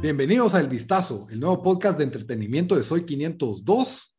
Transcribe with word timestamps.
Bienvenidos 0.00 0.54
a 0.54 0.60
El 0.60 0.68
Vistazo, 0.68 1.26
el 1.30 1.40
nuevo 1.40 1.62
podcast 1.62 1.98
de 1.98 2.04
entretenimiento 2.04 2.76
de 2.76 2.82
Soy 2.82 3.04
502. 3.04 4.16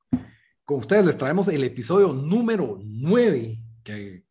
Con 0.65 0.79
ustedes 0.79 1.05
les 1.05 1.17
traemos 1.17 1.47
el 1.49 1.63
episodio 1.63 2.13
número 2.13 2.79
9 2.83 3.59
que 3.83 4.25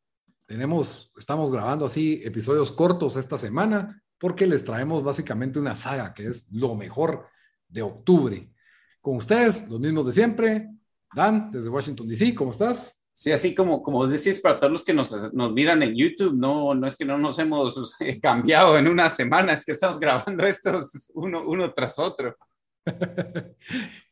tenemos, 0.47 1.13
estamos 1.17 1.51
grabando 1.51 1.87
así 1.87 2.21
episodios 2.25 2.73
cortos 2.73 3.17
esta 3.17 3.39
semana 3.39 4.03
porque 4.19 4.47
les 4.47 4.65
traemos 4.65 5.03
básicamente 5.03 5.59
una 5.59 5.75
saga 5.75 6.15
que 6.15 6.29
es 6.29 6.47
lo 6.53 6.75
mejor 6.75 7.27
de 7.69 7.83
octubre. 7.83 8.53
Con 9.01 9.17
ustedes, 9.17 9.69
los 9.69 9.81
mismos 9.81 10.07
de 10.07 10.13
siempre. 10.13 10.71
Dan, 11.15 11.51
desde 11.51 11.69
Washington, 11.69 12.09
D.C., 12.09 12.35
¿cómo 12.35 12.53
estás? 12.53 13.02
Sí, 13.15 13.31
así 13.31 13.55
como, 13.55 13.83
como 13.83 14.07
decís, 14.07 14.41
para 14.41 14.59
todos 14.59 14.73
los 14.73 14.85
que 14.85 14.95
nos, 14.95 15.33
nos, 15.35 15.53
miran 15.53 15.83
en 15.83 15.95
YouTube, 15.95 16.35
no, 16.35 16.75
no 16.75 16.87
es 16.87 16.97
que 16.97 17.05
no 17.05 17.19
nos 17.19 17.39
hemos 17.39 17.97
cambiado 18.23 18.79
en 18.79 18.89
una 18.89 19.09
semana, 19.11 19.53
es 19.53 19.65
que 19.65 19.73
estamos 19.73 20.01
grabando 20.01 20.47
estos 20.47 21.11
uno, 21.15 21.43
uno 21.47 21.73
tras 21.73 21.99
otro. 21.99 22.37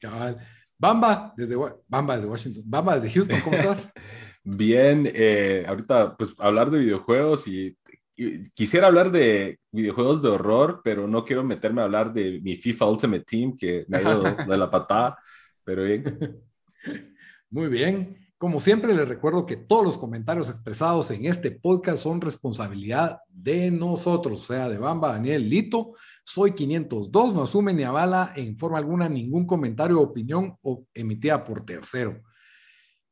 Cabal. 0.01 0.39
Bamba 0.79 1.35
desde, 1.37 1.57
Bamba 1.89 2.17
desde 2.17 2.29
Washington. 2.29 2.63
Bamba 2.67 2.95
desde 2.99 3.11
Houston, 3.11 3.41
¿cómo 3.41 3.57
estás? 3.57 3.93
Bien, 4.43 5.11
eh, 5.13 5.65
ahorita 5.69 6.17
pues 6.17 6.35
hablar 6.39 6.71
de 6.71 6.79
videojuegos 6.79 7.47
y, 7.49 7.77
y, 8.17 8.51
quisiera 8.51 8.87
hablar 8.87 9.11
de 9.11 9.59
videojuegos 9.71 10.23
de 10.23 10.31
horror, 10.31 10.81
pero 10.83 11.07
no 11.07 11.25
quiero 11.25 11.45
meterme 11.45 11.83
a 11.83 11.85
hablar 11.85 12.13
de 12.13 12.41
mi 12.41 12.57
FIFA 12.57 12.87
Ultimate 12.87 13.25
Team 13.25 13.57
que 13.59 13.85
me 13.89 13.99
ha 13.99 14.03
ido 14.03 14.23
de 14.23 14.57
la 14.57 14.71
patada, 14.71 15.19
pero 15.65 15.85
bien. 15.85 16.19
Muy 17.51 17.69
bien. 17.69 18.20
Como 18.41 18.59
siempre, 18.59 18.95
les 18.95 19.07
recuerdo 19.07 19.45
que 19.45 19.59
todos 19.59 19.85
los 19.85 19.99
comentarios 19.99 20.49
expresados 20.49 21.11
en 21.11 21.27
este 21.27 21.51
podcast 21.51 22.03
son 22.03 22.23
responsabilidad 22.23 23.21
de 23.29 23.71
nosotros, 23.71 24.47
sea, 24.47 24.67
de 24.67 24.79
Bamba, 24.79 25.13
Daniel, 25.13 25.47
Lito. 25.47 25.93
Soy 26.25 26.53
502, 26.53 27.35
no 27.35 27.43
asume 27.43 27.75
ni 27.75 27.83
avala 27.83 28.33
en 28.35 28.57
forma 28.57 28.79
alguna 28.79 29.11
ningún 29.11 29.47
comentario 29.47 30.01
o 30.01 30.05
opinión 30.05 30.57
emitida 30.95 31.45
por 31.45 31.67
tercero. 31.67 32.23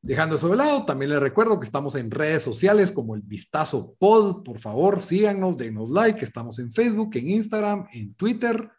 Dejando 0.01 0.37
eso 0.37 0.49
de 0.49 0.57
lado, 0.57 0.87
también 0.87 1.11
les 1.11 1.21
recuerdo 1.21 1.61
que 1.61 1.67
estamos 1.67 1.95
en 1.97 2.11
redes 2.11 2.41
sociales 2.43 2.91
como 2.91 3.15
el 3.15 3.21
Vistazo 3.21 3.97
Pod. 3.99 4.43
Por 4.43 4.59
favor, 4.61 4.99
síganos, 4.99 5.59
denos 5.59 5.91
like. 5.91 6.25
Estamos 6.25 6.59
en 6.59 6.73
Facebook, 6.73 7.11
en 7.17 7.29
Instagram, 7.33 7.87
en 7.93 8.15
Twitter. 8.15 8.71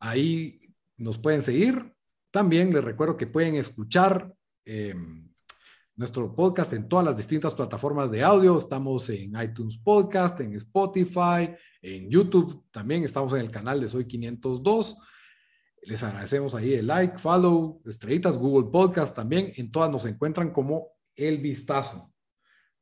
Ahí 0.00 0.58
nos 0.96 1.18
pueden 1.18 1.44
seguir. 1.44 1.94
También 2.32 2.74
les 2.74 2.82
recuerdo 2.82 3.16
que 3.16 3.28
pueden 3.28 3.54
escuchar. 3.54 4.34
Eh, 4.64 4.96
nuestro 5.96 6.34
podcast 6.34 6.72
en 6.72 6.88
todas 6.88 7.04
las 7.04 7.16
distintas 7.16 7.54
plataformas 7.54 8.10
de 8.10 8.22
audio. 8.22 8.58
Estamos 8.58 9.08
en 9.10 9.40
iTunes 9.40 9.78
Podcast, 9.78 10.40
en 10.40 10.54
Spotify, 10.54 11.54
en 11.80 12.10
YouTube. 12.10 12.64
También 12.72 13.04
estamos 13.04 13.32
en 13.34 13.40
el 13.40 13.50
canal 13.50 13.80
de 13.80 13.86
Soy 13.86 14.06
502. 14.06 14.96
Les 15.82 16.02
agradecemos 16.02 16.54
ahí 16.54 16.74
el 16.74 16.88
like, 16.88 17.18
follow, 17.18 17.80
estrellitas, 17.86 18.38
Google 18.38 18.70
Podcast 18.72 19.14
también. 19.14 19.52
En 19.56 19.70
todas 19.70 19.90
nos 19.90 20.04
encuentran 20.04 20.50
como 20.50 20.88
El 21.14 21.38
Vistazo. 21.38 22.12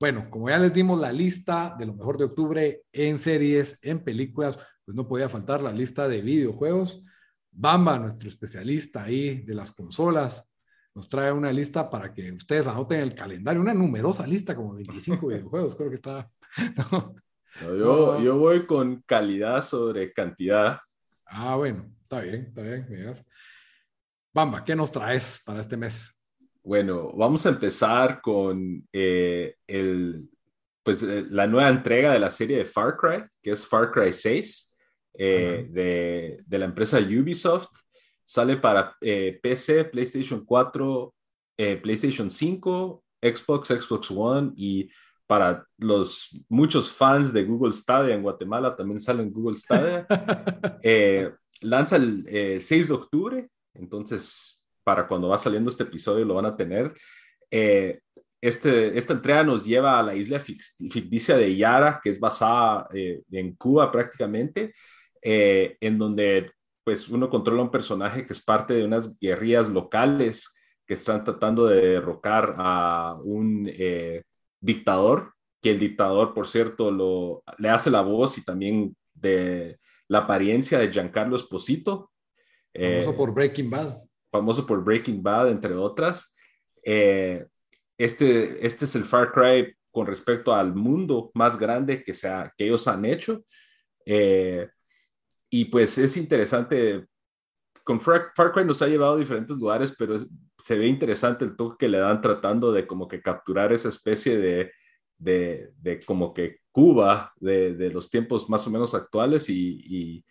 Bueno, 0.00 0.30
como 0.30 0.48
ya 0.48 0.58
les 0.58 0.72
dimos 0.72 0.98
la 0.98 1.12
lista 1.12 1.76
de 1.78 1.86
lo 1.86 1.94
mejor 1.94 2.16
de 2.16 2.24
octubre 2.24 2.84
en 2.92 3.18
series, 3.18 3.78
en 3.82 4.02
películas, 4.02 4.58
pues 4.84 4.96
no 4.96 5.06
podía 5.06 5.28
faltar 5.28 5.60
la 5.60 5.72
lista 5.72 6.08
de 6.08 6.22
videojuegos. 6.22 7.04
Bamba, 7.50 7.98
nuestro 7.98 8.28
especialista 8.28 9.04
ahí 9.04 9.42
de 9.42 9.54
las 9.54 9.70
consolas, 9.70 10.48
nos 10.94 11.08
trae 11.08 11.32
una 11.32 11.52
lista 11.52 11.88
para 11.88 12.12
que 12.12 12.32
ustedes 12.32 12.66
anoten 12.66 13.00
el 13.00 13.14
calendario, 13.14 13.60
una 13.60 13.74
numerosa 13.74 14.26
lista, 14.26 14.54
como 14.54 14.74
25 14.74 15.26
videojuegos, 15.28 15.76
creo 15.76 15.90
que 15.90 15.96
está. 15.96 16.30
No. 16.92 17.14
No, 17.60 17.76
yo, 17.76 18.20
yo, 18.20 18.38
voy 18.38 18.66
con 18.66 19.02
calidad 19.02 19.62
sobre 19.62 20.12
cantidad. 20.12 20.78
Ah, 21.26 21.56
bueno, 21.56 21.86
está 22.02 22.20
bien, 22.20 22.46
está 22.48 22.62
bien. 22.62 22.86
Miras. 22.88 23.24
Bamba, 24.32 24.64
¿qué 24.64 24.74
nos 24.74 24.90
traes 24.90 25.42
para 25.44 25.60
este 25.60 25.76
mes? 25.76 26.22
Bueno, 26.62 27.12
vamos 27.12 27.44
a 27.44 27.50
empezar 27.50 28.20
con 28.22 28.88
eh, 28.92 29.56
el, 29.66 30.30
pues, 30.82 31.02
eh, 31.02 31.24
la 31.28 31.46
nueva 31.46 31.68
entrega 31.68 32.12
de 32.12 32.18
la 32.18 32.30
serie 32.30 32.56
de 32.56 32.64
Far 32.64 32.96
Cry, 32.96 33.24
que 33.42 33.50
es 33.52 33.66
Far 33.66 33.90
Cry 33.90 34.12
6, 34.12 34.72
eh, 35.14 35.66
de, 35.68 36.40
de 36.46 36.58
la 36.58 36.64
empresa 36.64 36.98
Ubisoft. 36.98 37.81
Sale 38.32 38.56
para 38.56 38.96
eh, 39.02 39.38
PC, 39.42 39.84
PlayStation 39.84 40.42
4, 40.42 41.14
eh, 41.58 41.76
PlayStation 41.76 42.30
5, 42.30 43.04
Xbox, 43.20 43.68
Xbox 43.68 44.10
One 44.10 44.52
y 44.56 44.88
para 45.26 45.66
los 45.76 46.42
muchos 46.48 46.90
fans 46.90 47.30
de 47.30 47.44
Google 47.44 47.74
Stadia 47.74 48.14
en 48.14 48.22
Guatemala 48.22 48.74
también 48.74 49.00
sale 49.00 49.22
en 49.22 49.30
Google 49.30 49.58
Stadia. 49.58 50.06
eh, 50.82 51.30
lanza 51.60 51.96
el, 51.96 52.62
6 52.62 52.88
de 52.88 52.94
octubre, 52.94 53.48
entonces 53.74 54.62
para 54.82 55.06
cuando 55.06 55.28
va 55.28 55.36
saliendo 55.36 55.68
este 55.68 55.82
episodio 55.82 56.24
lo 56.24 56.36
van 56.36 56.46
a 56.46 56.56
tener. 56.56 56.94
Eh, 57.50 58.00
este, 58.40 58.96
esta 58.96 59.12
entrega 59.12 59.44
nos 59.44 59.62
lleva 59.66 59.98
a 59.98 60.02
la 60.02 60.14
isla 60.14 60.40
ficticia 60.40 61.36
de 61.36 61.54
Yara, 61.54 62.00
que 62.02 62.08
es 62.08 62.18
basada 62.18 62.88
eh, 62.94 63.20
en 63.30 63.56
Cuba 63.56 63.92
prácticamente, 63.92 64.72
eh, 65.20 65.76
en 65.78 65.98
donde 65.98 66.50
pues 66.84 67.08
uno 67.08 67.30
controla 67.30 67.62
un 67.62 67.70
personaje 67.70 68.26
que 68.26 68.32
es 68.32 68.44
parte 68.44 68.74
de 68.74 68.84
unas 68.84 69.18
guerrillas 69.18 69.68
locales 69.68 70.52
que 70.86 70.94
están 70.94 71.24
tratando 71.24 71.66
de 71.66 71.80
derrocar 71.80 72.54
a 72.58 73.16
un 73.22 73.68
eh, 73.72 74.22
dictador, 74.60 75.32
que 75.60 75.70
el 75.70 75.78
dictador, 75.78 76.34
por 76.34 76.48
cierto, 76.48 76.90
lo, 76.90 77.42
le 77.58 77.68
hace 77.68 77.90
la 77.90 78.02
voz 78.02 78.36
y 78.38 78.44
también 78.44 78.96
de 79.14 79.78
la 80.08 80.18
apariencia 80.18 80.78
de 80.78 80.90
Giancarlo 80.90 81.36
Esposito. 81.36 82.10
Famoso 82.74 83.10
eh, 83.10 83.14
por 83.16 83.32
Breaking 83.32 83.70
Bad. 83.70 83.98
Famoso 84.30 84.66
por 84.66 84.82
Breaking 84.82 85.22
Bad, 85.22 85.50
entre 85.50 85.74
otras. 85.74 86.34
Eh, 86.84 87.46
este, 87.96 88.66
este 88.66 88.84
es 88.84 88.94
el 88.96 89.04
Far 89.04 89.30
Cry 89.32 89.74
con 89.92 90.06
respecto 90.06 90.54
al 90.54 90.74
mundo 90.74 91.30
más 91.34 91.58
grande 91.58 92.02
que, 92.02 92.14
sea, 92.14 92.52
que 92.56 92.64
ellos 92.64 92.88
han 92.88 93.04
hecho. 93.04 93.44
Eh, 94.04 94.68
y 95.54 95.66
pues 95.66 95.98
es 95.98 96.16
interesante, 96.16 97.04
con 97.84 98.00
Far, 98.00 98.32
Cry 98.32 98.64
nos 98.64 98.80
ha 98.80 98.86
llevado 98.86 99.16
a 99.16 99.18
diferentes 99.18 99.54
lugares, 99.58 99.94
pero 99.98 100.16
se 100.56 100.78
ve 100.78 100.86
interesante 100.86 101.44
el 101.44 101.56
toque 101.56 101.76
que 101.80 101.88
le 101.90 101.98
dan 101.98 102.22
tratando 102.22 102.72
de 102.72 102.86
como 102.86 103.06
que 103.06 103.20
capturar 103.20 103.70
esa 103.70 103.90
especie 103.90 104.38
de, 104.38 104.72
de, 105.18 105.70
de 105.76 106.00
como 106.00 106.32
que 106.32 106.60
Cuba 106.70 107.34
de, 107.36 107.74
de, 107.74 107.90
los 107.90 108.10
tiempos 108.10 108.48
más 108.48 108.66
o 108.66 108.70
menos 108.70 108.94
actuales 108.94 109.50
y, 109.50 109.78
y, 109.84 110.24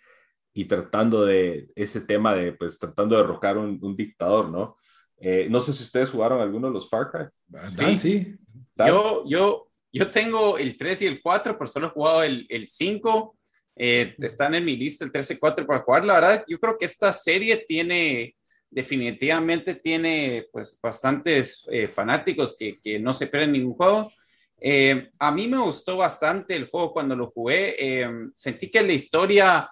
y, 0.56 0.66
tratando 0.66 1.24
de 1.24 1.70
ese 1.76 2.02
tema 2.02 2.34
de, 2.34 2.54
pues 2.54 2.80
tratando 2.80 3.16
de 3.16 3.22
derrocar 3.22 3.60
un, 3.60 3.78
un 3.80 3.96
dictador, 3.96 4.50
¿no? 4.50 4.76
Eh, 5.18 5.46
no 5.52 5.62
sé 5.62 5.72
si 5.72 5.84
ustedes 5.84 6.10
jugaron 6.10 6.42
alguno 6.42 6.66
de 6.66 6.74
los 6.74 6.90
Far 6.90 7.12
Cry. 7.12 7.28
Sí, 7.70 8.00
sí. 8.00 8.36
Yo, 8.76 9.24
yo, 9.28 9.68
yo 9.94 10.10
tengo 10.10 10.58
el 10.58 10.76
3 10.76 11.04
y 11.04 11.06
el 11.06 11.22
4, 11.22 11.60
pero 11.60 11.68
solo 11.68 11.88
he 11.88 11.92
jugado 11.92 12.24
el, 12.24 12.48
el 12.50 12.68
5 12.68 13.38
eh, 13.84 14.14
están 14.20 14.54
en 14.54 14.64
mi 14.64 14.78
lista 14.78 15.04
el 15.04 15.12
13-4 15.12 15.66
para 15.66 15.80
jugar. 15.80 16.06
La 16.06 16.14
verdad, 16.14 16.46
yo 16.48 16.60
creo 16.60 16.78
que 16.78 16.86
esta 16.86 17.12
serie 17.12 17.66
tiene, 17.68 18.36
definitivamente 18.70 19.74
tiene 19.74 20.46
pues 20.52 20.78
bastantes 20.80 21.68
eh, 21.72 21.88
fanáticos 21.88 22.56
que, 22.56 22.80
que, 22.80 23.00
no 23.00 23.12
se 23.12 23.26
pierden 23.26 23.54
ningún 23.54 23.74
juego. 23.74 24.14
Eh, 24.60 25.10
a 25.18 25.32
mí 25.32 25.48
me 25.48 25.58
gustó 25.58 25.98
bastante 25.98 26.56
el 26.56 26.70
juego 26.70 26.94
cuando 26.94 27.16
lo 27.16 27.32
jugué. 27.32 27.76
Eh, 27.80 28.08
sentí 28.36 28.70
que 28.70 28.84
la 28.84 28.94
historia, 28.94 29.68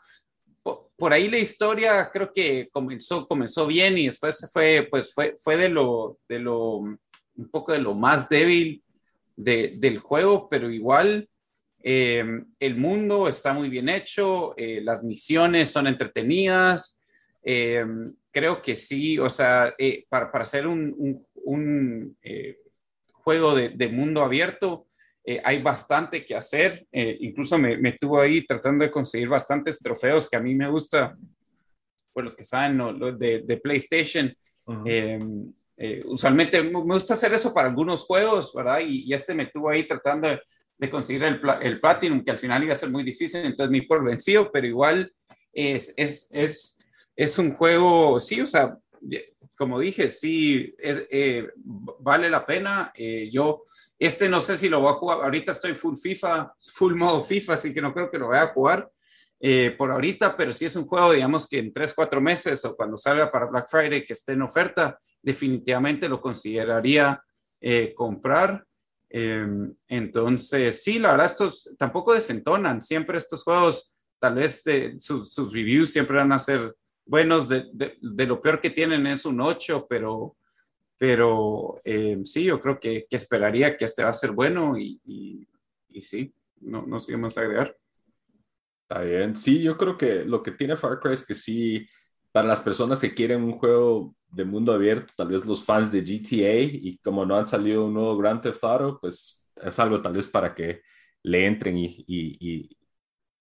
por, 0.63 1.13
ahí 1.13 1.29
la 1.29 1.37
historia 1.37 2.09
creo 2.11 2.33
que 2.33 2.67
comenzó, 2.71 3.27
comenzó 3.27 3.67
bien 3.67 3.95
y 3.95 4.07
después 4.07 4.49
fue, 4.51 4.87
pues 4.89 5.13
fue, 5.13 5.35
fue 5.37 5.55
de 5.55 5.69
lo, 5.69 6.17
de 6.27 6.39
lo, 6.39 6.77
un 6.77 7.49
poco 7.51 7.73
de 7.73 7.79
lo 7.79 7.93
más 7.93 8.27
débil 8.27 8.83
de, 9.35 9.75
del 9.77 9.99
juego, 9.99 10.49
pero 10.49 10.71
igual 10.71 11.28
eh, 11.81 12.25
el 12.59 12.75
mundo 12.75 13.27
está 13.27 13.53
muy 13.53 13.69
bien 13.69 13.89
hecho, 13.89 14.53
eh, 14.57 14.81
las 14.83 15.03
misiones 15.03 15.69
son 15.69 15.87
entretenidas. 15.87 16.99
Eh, 17.43 17.85
creo 18.31 18.61
que 18.61 18.75
sí, 18.75 19.17
o 19.19 19.29
sea, 19.29 19.73
eh, 19.77 20.05
para, 20.09 20.31
para, 20.31 20.43
hacer 20.43 20.67
un, 20.67 20.93
un, 20.97 21.25
un 21.43 22.17
eh, 22.21 22.57
juego 23.11 23.55
de, 23.55 23.69
de, 23.69 23.89
mundo 23.89 24.23
abierto, 24.23 24.87
eh, 25.23 25.41
hay 25.43 25.61
bastante 25.61 26.25
que 26.25 26.35
hacer. 26.35 26.87
Incluso 26.91 27.57
me, 27.57 27.77
me 27.77 27.93
tuvo 27.93 28.19
ahí 28.19 28.45
tratando 28.45 28.83
de 28.83 28.91
conseguir 28.91 29.27
bastantes 29.27 29.79
trofeos 29.79 30.29
que 30.29 30.37
a 30.37 30.39
mí 30.39 30.55
me 30.55 30.69
gusta, 30.69 31.17
por 32.13 32.23
los 32.23 32.35
que 32.35 32.43
saben, 32.43 32.77
los 32.77 33.19
de, 33.19 33.41
de, 33.41 33.57
PlayStation. 33.57 34.33
Em, 34.85 35.51
usualmente 36.05 36.61
me 36.61 36.79
gusta 36.79 37.13
hacer 37.13 37.33
eso 37.33 37.53
para 37.53 37.67
algunos 37.67 38.03
juegos, 38.03 38.53
¿verdad? 38.53 38.79
Y, 38.79 39.13
este 39.13 39.33
me 39.33 39.47
tuvo 39.47 39.69
ahí 39.69 39.87
tratando 39.87 40.29
de, 40.29 40.41
conseguir 40.87 41.23
el, 41.23 41.41
el, 41.61 41.79
Platinum, 41.79 42.23
que 42.23 42.31
al 42.31 42.37
final 42.37 42.63
iba 42.63 42.73
a 42.73 42.77
ser 42.77 42.91
muy 42.91 43.03
difícil, 43.03 43.41
entonces 43.43 43.71
me 43.71 43.81
por 43.87 44.03
vencido, 44.03 44.51
pero 44.51 44.67
igual 44.67 45.11
es, 45.51 45.93
es, 45.97 46.29
es, 46.31 46.77
es 47.15 47.39
un 47.39 47.51
juego, 47.51 48.19
sí, 48.19 48.39
o 48.39 48.47
sea, 48.47 48.77
como 49.59 49.77
dije, 49.77 50.09
sí, 50.09 50.73
es, 50.77 51.05
eh, 51.11 51.49
vale 51.99 52.29
la 52.29 52.45
pena. 52.45 52.93
Eh, 52.95 53.29
yo, 53.29 53.65
este 53.99 54.29
no 54.29 54.39
sé 54.39 54.55
si 54.55 54.69
lo 54.69 54.79
voy 54.79 54.93
a 54.93 54.95
jugar. 54.95 55.19
Ahorita 55.21 55.51
estoy 55.51 55.75
full 55.75 55.97
FIFA, 55.97 56.53
full 56.73 56.95
modo 56.95 57.25
FIFA, 57.25 57.55
así 57.55 57.73
que 57.73 57.81
no 57.81 57.93
creo 57.93 58.09
que 58.09 58.17
lo 58.17 58.29
vaya 58.29 58.43
a 58.43 58.53
jugar 58.53 58.89
eh, 59.37 59.75
por 59.77 59.91
ahorita, 59.91 60.37
pero 60.37 60.53
si 60.53 60.65
es 60.65 60.77
un 60.77 60.85
juego, 60.85 61.11
digamos 61.11 61.45
que 61.45 61.59
en 61.59 61.73
3, 61.73 61.93
4 61.93 62.21
meses 62.21 62.63
o 62.63 62.73
cuando 62.73 62.95
salga 62.95 63.29
para 63.29 63.47
Black 63.47 63.69
Friday 63.69 64.05
que 64.05 64.13
esté 64.13 64.31
en 64.31 64.43
oferta, 64.43 64.97
definitivamente 65.21 66.07
lo 66.07 66.21
consideraría 66.21 67.21
comprar. 67.93 68.65
Em, 69.09 69.73
entonces, 69.87 70.83
sí, 70.83 70.99
la 70.99 71.11
verdad, 71.11 71.25
estos 71.25 71.75
tampoco 71.77 72.13
desentonan. 72.13 72.81
Siempre 72.81 73.17
estos 73.17 73.43
juegos, 73.43 73.95
tal 74.19 74.35
vez 74.35 74.63
sus, 74.99 75.33
sus 75.33 75.51
reviews 75.51 75.91
siempre 75.91 76.17
van 76.17 76.31
a 76.31 76.39
ser 76.39 76.75
buenos, 77.05 77.49
de, 77.49 77.65
de, 77.73 78.25
lo 78.27 78.39
peor 78.39 78.61
que 78.61 78.69
tienen 78.69 79.07
es 79.07 79.25
un 79.25 79.41
8, 79.41 79.87
pero, 79.89 80.37
pero 80.97 81.81
eh, 81.83 82.19
sí, 82.23 82.43
yo 82.43 82.59
creo 82.61 82.79
que, 82.79 83.07
que, 83.09 83.15
esperaría 83.15 83.75
que 83.75 83.85
este 83.85 84.03
va 84.03 84.09
a 84.09 84.13
ser 84.13 84.31
bueno 84.31 84.77
y, 84.77 85.01
y, 85.05 86.01
sí, 86.01 86.31
no, 86.61 86.85
no 86.85 86.99
sé 86.99 87.17
más 87.17 87.37
agregar. 87.37 87.75
Está 88.83 89.01
bien, 89.01 89.35
sí, 89.35 89.61
yo 89.61 89.75
creo 89.77 89.97
que 89.97 90.23
lo 90.23 90.43
que 90.43 90.51
tiene 90.51 90.77
Far 90.77 90.99
Cry 90.99 91.13
es 91.13 91.25
que 91.25 91.35
sí, 91.35 91.87
para 92.31 92.47
las 92.47 92.61
personas 92.61 93.01
que 93.01 93.13
quieren 93.13 93.43
un 93.43 93.53
juego 93.53 94.15
de 94.31 94.45
mundo 94.45 94.73
abierto, 94.73 95.13
tal 95.15 95.29
vez 95.29 95.45
los 95.45 95.63
fans 95.63 95.91
de 95.91 96.01
GTA 96.01 96.61
y 96.61 96.97
como 97.03 97.25
no 97.25 97.35
han 97.35 97.45
salido 97.45 97.85
un 97.85 97.93
nuevo 97.93 98.17
Grand 98.17 98.41
Theft 98.41 98.63
Auto, 98.63 98.99
pues 99.01 99.47
es 99.55 99.79
algo 99.79 100.01
tal 100.01 100.13
vez 100.13 100.27
para 100.27 100.53
que 100.53 100.81
le 101.23 101.45
entren 101.45 101.77
y, 101.77 102.03
y, 102.07 102.69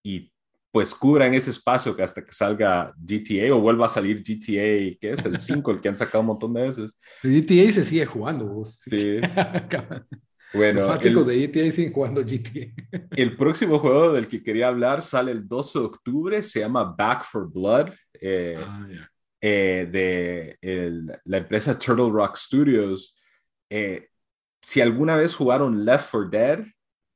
y 0.02 0.32
pues 0.70 0.94
cubran 0.94 1.34
ese 1.34 1.50
espacio 1.50 1.96
que 1.96 2.02
hasta 2.02 2.24
que 2.24 2.32
salga 2.32 2.92
GTA 2.96 3.54
o 3.54 3.60
vuelva 3.60 3.86
a 3.86 3.88
salir 3.88 4.22
GTA, 4.22 4.96
que 5.00 5.12
es 5.12 5.24
el 5.24 5.38
5, 5.38 5.70
el 5.70 5.80
que 5.80 5.88
han 5.88 5.96
sacado 5.96 6.20
un 6.20 6.28
montón 6.28 6.54
de 6.54 6.62
veces. 6.62 6.96
GTA 7.22 7.72
se 7.72 7.84
sigue 7.84 8.06
jugando, 8.06 8.46
vos. 8.46 8.76
Sí. 8.78 9.18
bueno, 10.54 10.86
fanáticos 10.86 11.26
de 11.26 11.46
GTA 11.46 11.70
siguen 11.70 11.92
jugando 11.92 12.22
GTA. 12.22 12.72
el 13.16 13.36
próximo 13.36 13.78
juego 13.78 14.12
del 14.12 14.28
que 14.28 14.42
quería 14.42 14.68
hablar 14.68 15.02
sale 15.02 15.32
el 15.32 15.48
12 15.48 15.78
de 15.78 15.84
octubre, 15.84 16.42
se 16.42 16.60
llama 16.60 16.84
Back 16.84 17.24
for 17.24 17.50
Blood, 17.50 17.90
eh, 18.20 18.54
ah, 18.58 18.86
eh, 19.40 19.88
de 19.90 21.18
la 21.24 21.38
empresa 21.38 21.78
Turtle 21.78 22.10
Rock 22.10 22.36
Studios. 22.36 23.16
Eh, 23.70 24.08
si 24.62 24.80
alguna 24.80 25.16
vez 25.16 25.34
jugaron 25.34 25.84
Left 25.84 26.10
4 26.10 26.28
Dead 26.30 26.64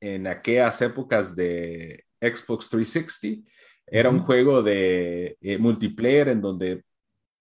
en 0.00 0.26
aquellas 0.26 0.82
épocas 0.82 1.34
de 1.36 2.04
Xbox 2.20 2.68
360. 2.70 3.48
Era 3.86 4.10
un 4.10 4.20
juego 4.20 4.62
de 4.62 5.36
eh, 5.40 5.58
multiplayer 5.58 6.28
en 6.28 6.40
donde 6.40 6.84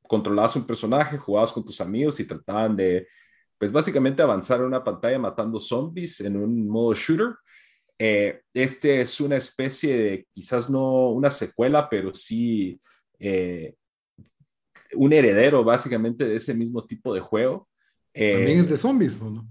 controlabas 0.07 0.55
un 0.55 0.67
personaje, 0.67 1.17
jugabas 1.17 1.51
con 1.51 1.63
tus 1.63 1.79
amigos 1.79 2.19
y 2.19 2.27
trataban 2.27 2.75
de, 2.75 3.07
pues 3.57 3.71
básicamente 3.71 4.21
avanzar 4.21 4.59
en 4.59 4.65
una 4.65 4.83
pantalla 4.83 5.17
matando 5.17 5.59
zombies 5.59 6.19
en 6.21 6.35
un 6.35 6.67
modo 6.67 6.93
shooter. 6.93 7.35
Eh, 7.97 8.41
este 8.53 9.01
es 9.01 9.21
una 9.21 9.37
especie 9.37 9.97
de, 9.97 10.27
quizás 10.33 10.69
no 10.69 11.09
una 11.09 11.29
secuela, 11.29 11.87
pero 11.89 12.13
sí 12.13 12.79
eh, 13.19 13.75
un 14.95 15.13
heredero 15.13 15.63
básicamente 15.63 16.25
de 16.25 16.35
ese 16.35 16.53
mismo 16.53 16.85
tipo 16.85 17.13
de 17.13 17.21
juego. 17.21 17.67
¿También 18.13 18.59
es 18.59 18.69
de 18.69 18.77
zombies 18.77 19.21
o 19.21 19.29
no? 19.29 19.47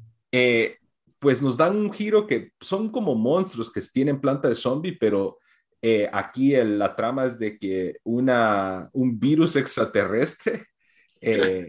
pues 1.20 1.42
nos 1.42 1.56
dan 1.56 1.76
un 1.76 1.92
giro 1.92 2.26
que 2.26 2.52
son 2.60 2.90
como 2.90 3.14
monstruos 3.14 3.70
que 3.70 3.82
tienen 3.82 4.20
planta 4.20 4.48
de 4.48 4.54
zombie, 4.54 4.96
pero 4.98 5.38
eh, 5.82 6.08
aquí 6.12 6.52
la 6.56 6.96
trama 6.96 7.26
es 7.26 7.38
de 7.38 7.58
que 7.58 7.98
una, 8.04 8.88
un 8.92 9.20
virus 9.20 9.56
extraterrestre 9.56 10.66
eh, 11.20 11.68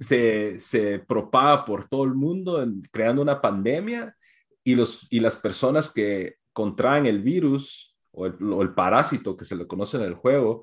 se, 0.00 0.58
se, 0.58 0.98
propaga 0.98 1.64
por 1.66 1.88
todo 1.88 2.04
el 2.04 2.14
mundo, 2.14 2.66
creando 2.90 3.20
una 3.20 3.40
pandemia, 3.40 4.16
y, 4.64 4.74
los, 4.74 5.06
y 5.10 5.20
las 5.20 5.36
personas 5.36 5.92
que 5.92 6.36
contraen 6.52 7.06
el 7.06 7.20
virus 7.20 7.94
o 8.12 8.26
el, 8.26 8.52
o 8.52 8.62
el 8.62 8.72
parásito 8.74 9.36
que 9.36 9.44
se 9.44 9.56
le 9.56 9.66
conoce 9.66 9.96
en 9.98 10.04
el 10.04 10.14
juego, 10.14 10.62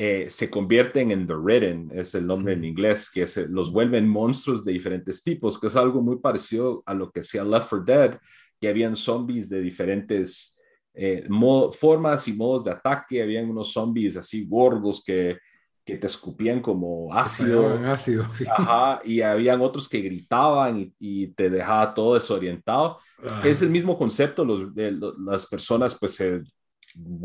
eh, 0.00 0.30
se 0.30 0.48
convierten 0.48 1.10
en 1.10 1.26
The 1.26 1.34
Ridden, 1.34 1.90
es 1.92 2.14
el 2.14 2.24
nombre 2.24 2.52
en 2.52 2.64
inglés, 2.64 3.10
que 3.10 3.26
se, 3.26 3.48
los 3.48 3.72
vuelven 3.72 4.08
monstruos 4.08 4.64
de 4.64 4.70
diferentes 4.70 5.24
tipos, 5.24 5.58
que 5.58 5.66
es 5.66 5.74
algo 5.74 6.00
muy 6.00 6.20
parecido 6.20 6.84
a 6.86 6.94
lo 6.94 7.10
que 7.10 7.18
hacía 7.18 7.42
Left 7.42 7.68
4 7.68 7.84
Dead, 7.84 8.18
que 8.60 8.68
habían 8.68 8.94
zombies 8.94 9.48
de 9.48 9.60
diferentes 9.60 10.56
eh, 10.94 11.26
formas 11.72 12.28
y 12.28 12.32
modos 12.32 12.64
de 12.64 12.70
ataque, 12.70 13.20
habían 13.20 13.50
unos 13.50 13.72
zombies 13.72 14.16
así 14.16 14.46
gordos 14.46 15.02
que, 15.04 15.36
que 15.84 15.96
te 15.96 16.06
escupían 16.06 16.62
como 16.62 17.12
ácido. 17.12 17.66
ácido 17.84 18.32
sí. 18.32 18.44
Ajá, 18.48 19.00
y 19.04 19.20
habían 19.20 19.60
otros 19.60 19.88
que 19.88 20.00
gritaban 20.00 20.94
y, 21.00 21.26
te 21.34 21.50
dejaba 21.50 21.92
todo 21.92 22.14
desorientado. 22.14 22.98
Es 23.42 23.62
el 23.62 23.70
mismo 23.70 23.98
concepto, 23.98 24.44
los, 24.44 24.62
las 24.76 25.44
personas 25.46 25.98
pues 25.98 26.14
se 26.14 26.44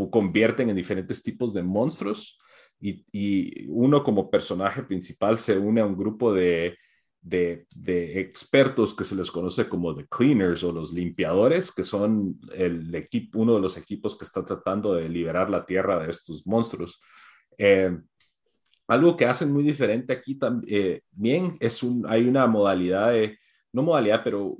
convierten 0.10 0.72
en 0.72 0.76
diferentes 0.76 1.22
tipos 1.22 1.54
de 1.54 1.62
monstruos 1.62 2.40
y, 2.84 3.66
uno 3.70 4.04
como 4.04 4.30
personaje 4.30 4.84
principal 4.84 5.38
se 5.38 5.58
une 5.58 5.82
a 5.82 5.86
un 5.86 5.96
grupo 5.96 6.34
de, 6.34 6.78
de, 7.22 7.66
expertos 8.20 8.94
que 8.94 9.06
se 9.06 9.16
les 9.16 9.32
conoce 9.32 9.70
como 9.70 9.96
the 9.96 10.06
cleaners 10.08 10.64
o 10.64 10.72
los 10.72 10.92
limpiadores, 10.92 11.72
que 11.72 11.84
son 11.84 12.40
el 12.54 12.94
equipo, 12.94 13.40
uno 13.40 13.56
de 13.56 13.62
los 13.62 13.78
equipos 13.78 14.18
que 14.18 14.26
está 14.26 14.44
tratando 14.44 14.94
de 14.94 15.08
liberar 15.08 15.50
la 15.50 15.66
tierra 15.66 16.04
de 16.04 16.12
estos 16.12 16.46
monstruos. 16.46 17.00
Eh, 17.58 17.98
algo 18.88 19.16
que 19.16 19.26
hacen 19.26 19.52
muy 19.52 19.64
diferente 19.64 20.12
aquí 20.12 20.36
también 20.36 21.02
eh, 21.46 21.58
es 21.62 21.84
un, 21.84 22.06
hay 22.08 22.28
una 22.28 22.46
modalidad 22.48 23.14
de, 23.14 23.40
no 23.72 23.84
modalidad, 23.84 24.22
pero 24.24 24.58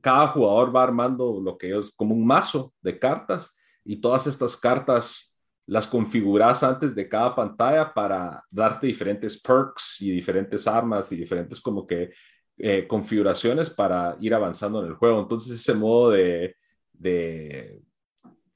cada 0.00 0.28
jugador 0.28 0.74
va 0.74 0.84
armando 0.84 1.40
lo 1.40 1.58
que 1.58 1.76
es 1.76 1.90
como 1.96 2.14
un 2.14 2.24
mazo 2.24 2.72
de 2.80 2.98
cartas 2.98 3.56
y 3.84 4.00
todas 4.00 4.26
estas 4.26 4.56
cartas 4.56 5.35
las 5.66 5.86
configuras 5.86 6.62
antes 6.62 6.94
de 6.94 7.08
cada 7.08 7.34
pantalla 7.34 7.92
para 7.92 8.42
darte 8.50 8.86
diferentes 8.86 9.40
perks 9.40 10.00
y 10.00 10.10
diferentes 10.10 10.66
armas 10.66 11.10
y 11.10 11.16
diferentes 11.16 11.60
como 11.60 11.86
que 11.86 12.12
eh, 12.58 12.86
configuraciones 12.86 13.68
para 13.68 14.16
ir 14.20 14.32
avanzando 14.32 14.80
en 14.80 14.86
el 14.86 14.94
juego. 14.94 15.20
Entonces 15.20 15.60
ese 15.60 15.74
modo 15.74 16.12
de, 16.12 16.56
de, 16.92 17.82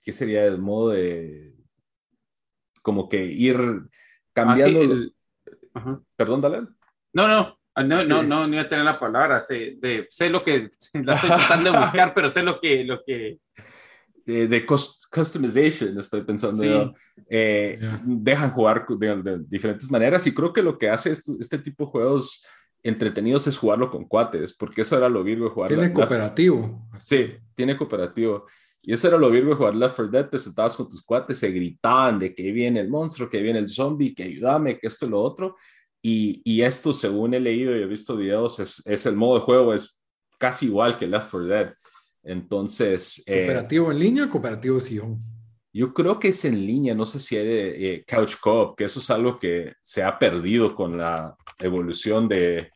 ¿qué 0.03 0.13
sería 0.13 0.45
el 0.47 0.59
modo 0.59 0.91
de 0.91 1.55
como 2.83 3.09
que 3.09 3.25
ir 3.25 3.59
cambiando? 4.33 5.11
Ah, 5.75 6.01
Perdón, 6.17 6.41
dale. 6.41 6.61
No, 7.13 7.27
no, 7.27 7.59
ah, 7.75 7.83
no, 7.83 8.05
no, 8.05 8.23
no, 8.23 8.47
no, 8.47 8.55
iba 8.55 8.63
a 8.63 8.69
tener 8.69 8.85
la 8.85 9.01
palabra. 9.01 9.41
Sé, 9.41 9.77
de, 9.79 10.07
sé 10.11 10.31
lo 10.31 10.43
que 10.45 10.71
la 10.95 11.15
estoy 11.15 11.31
tratando 11.31 11.73
de 11.73 11.79
buscar, 11.79 12.15
pero 12.15 12.29
sé 12.29 12.43
lo 12.43 12.61
que, 12.61 12.85
lo 12.85 13.03
que, 13.05 13.41
de, 14.49 14.67
customization, 14.67 15.99
estoy 15.99 16.23
pensando. 16.23 16.95
Eh, 17.29 17.79
dejan 18.05 18.51
jugar 18.53 18.87
de, 18.87 19.39
diferentes 19.47 19.91
maneras 19.91 20.27
y 20.27 20.35
creo 20.35 20.53
que 20.53 20.63
lo 20.63 20.79
que 20.79 20.89
hace 20.89 21.13
este 21.13 21.59
tipo 21.59 21.85
de 21.85 21.91
juegos 21.91 22.45
entretenidos 22.83 23.47
es 23.47 23.59
jugarlo 23.59 23.91
con 23.91 24.05
cuates, 24.05 24.55
porque 24.55 24.83
eso 24.83 24.97
era 24.97 25.09
lo 25.09 25.23
virgo 25.23 25.47
de 25.47 25.51
jugar. 25.51 25.69
Tiene 25.69 25.93
cooperativo. 25.93 26.89
sí, 26.99 27.35
tiene 27.55 27.77
cooperativo. 27.77 28.47
Y 28.83 28.95
eso 28.95 29.09
era 29.09 29.19
lo 29.19 29.31
virgo 29.31 29.51
de 29.51 29.57
jugar 29.57 29.75
Left 29.75 29.97
4 29.97 30.11
Dead, 30.11 30.29
te 30.31 30.39
sentabas 30.39 30.77
con 30.77 30.89
tus 30.89 31.03
cuates, 31.03 31.39
se 31.39 31.51
gritaban 31.51 32.19
de 32.19 32.35
que 32.35 32.51
viene 32.51 32.81
el 32.81 32.89
monstruo, 32.89 33.29
que 33.29 33.43
viene 33.43 33.59
el 33.59 33.69
zombie, 33.69 34.15
que 34.15 34.23
ayúdame, 34.23 34.79
que 34.79 34.87
esto 34.87 35.07
y 35.07 35.11
lo 35.11 35.21
otro. 35.21 35.57
Y, 36.03 36.41
y 36.45 36.63
esto, 36.63 36.95
según 36.95 37.35
he 37.35 37.41
leído 37.41 37.77
y 37.77 37.83
he 37.83 37.87
visto 37.87 38.17
videos, 38.17 38.59
es, 38.59 38.83
es 38.87 39.05
el 39.05 39.17
modo 39.17 39.35
de 39.35 39.45
juego, 39.45 39.75
es 39.75 39.99
casi 40.39 40.67
igual 40.67 40.99
que 40.99 41.07
Left 41.07 41.31
4 41.31 41.47
Dead. 41.47 41.75
Entonces... 42.23 43.23
Eh, 43.27 43.45
¿Cooperativo 43.45 43.91
en 43.91 43.99
línea 43.99 44.25
o 44.25 44.31
cooperativo 44.31 44.81
Sion? 44.81 45.19
Yo 45.73 45.95
creo 45.95 46.19
que 46.19 46.29
es 46.29 46.45
en 46.45 46.67
línea, 46.67 46.95
no 46.95 47.05
sé 47.05 47.21
si 47.21 47.37
hay 47.37 47.47
eh, 47.47 48.05
Couch 48.07 48.37
Co-op, 48.41 48.77
que 48.77 48.85
eso 48.85 48.99
es 48.99 49.09
algo 49.11 49.39
que 49.39 49.75
se 49.81 50.03
ha 50.03 50.19
perdido 50.19 50.75
con 50.75 50.99
la 50.99 51.37
evolución 51.61 52.29
de, 52.29 52.73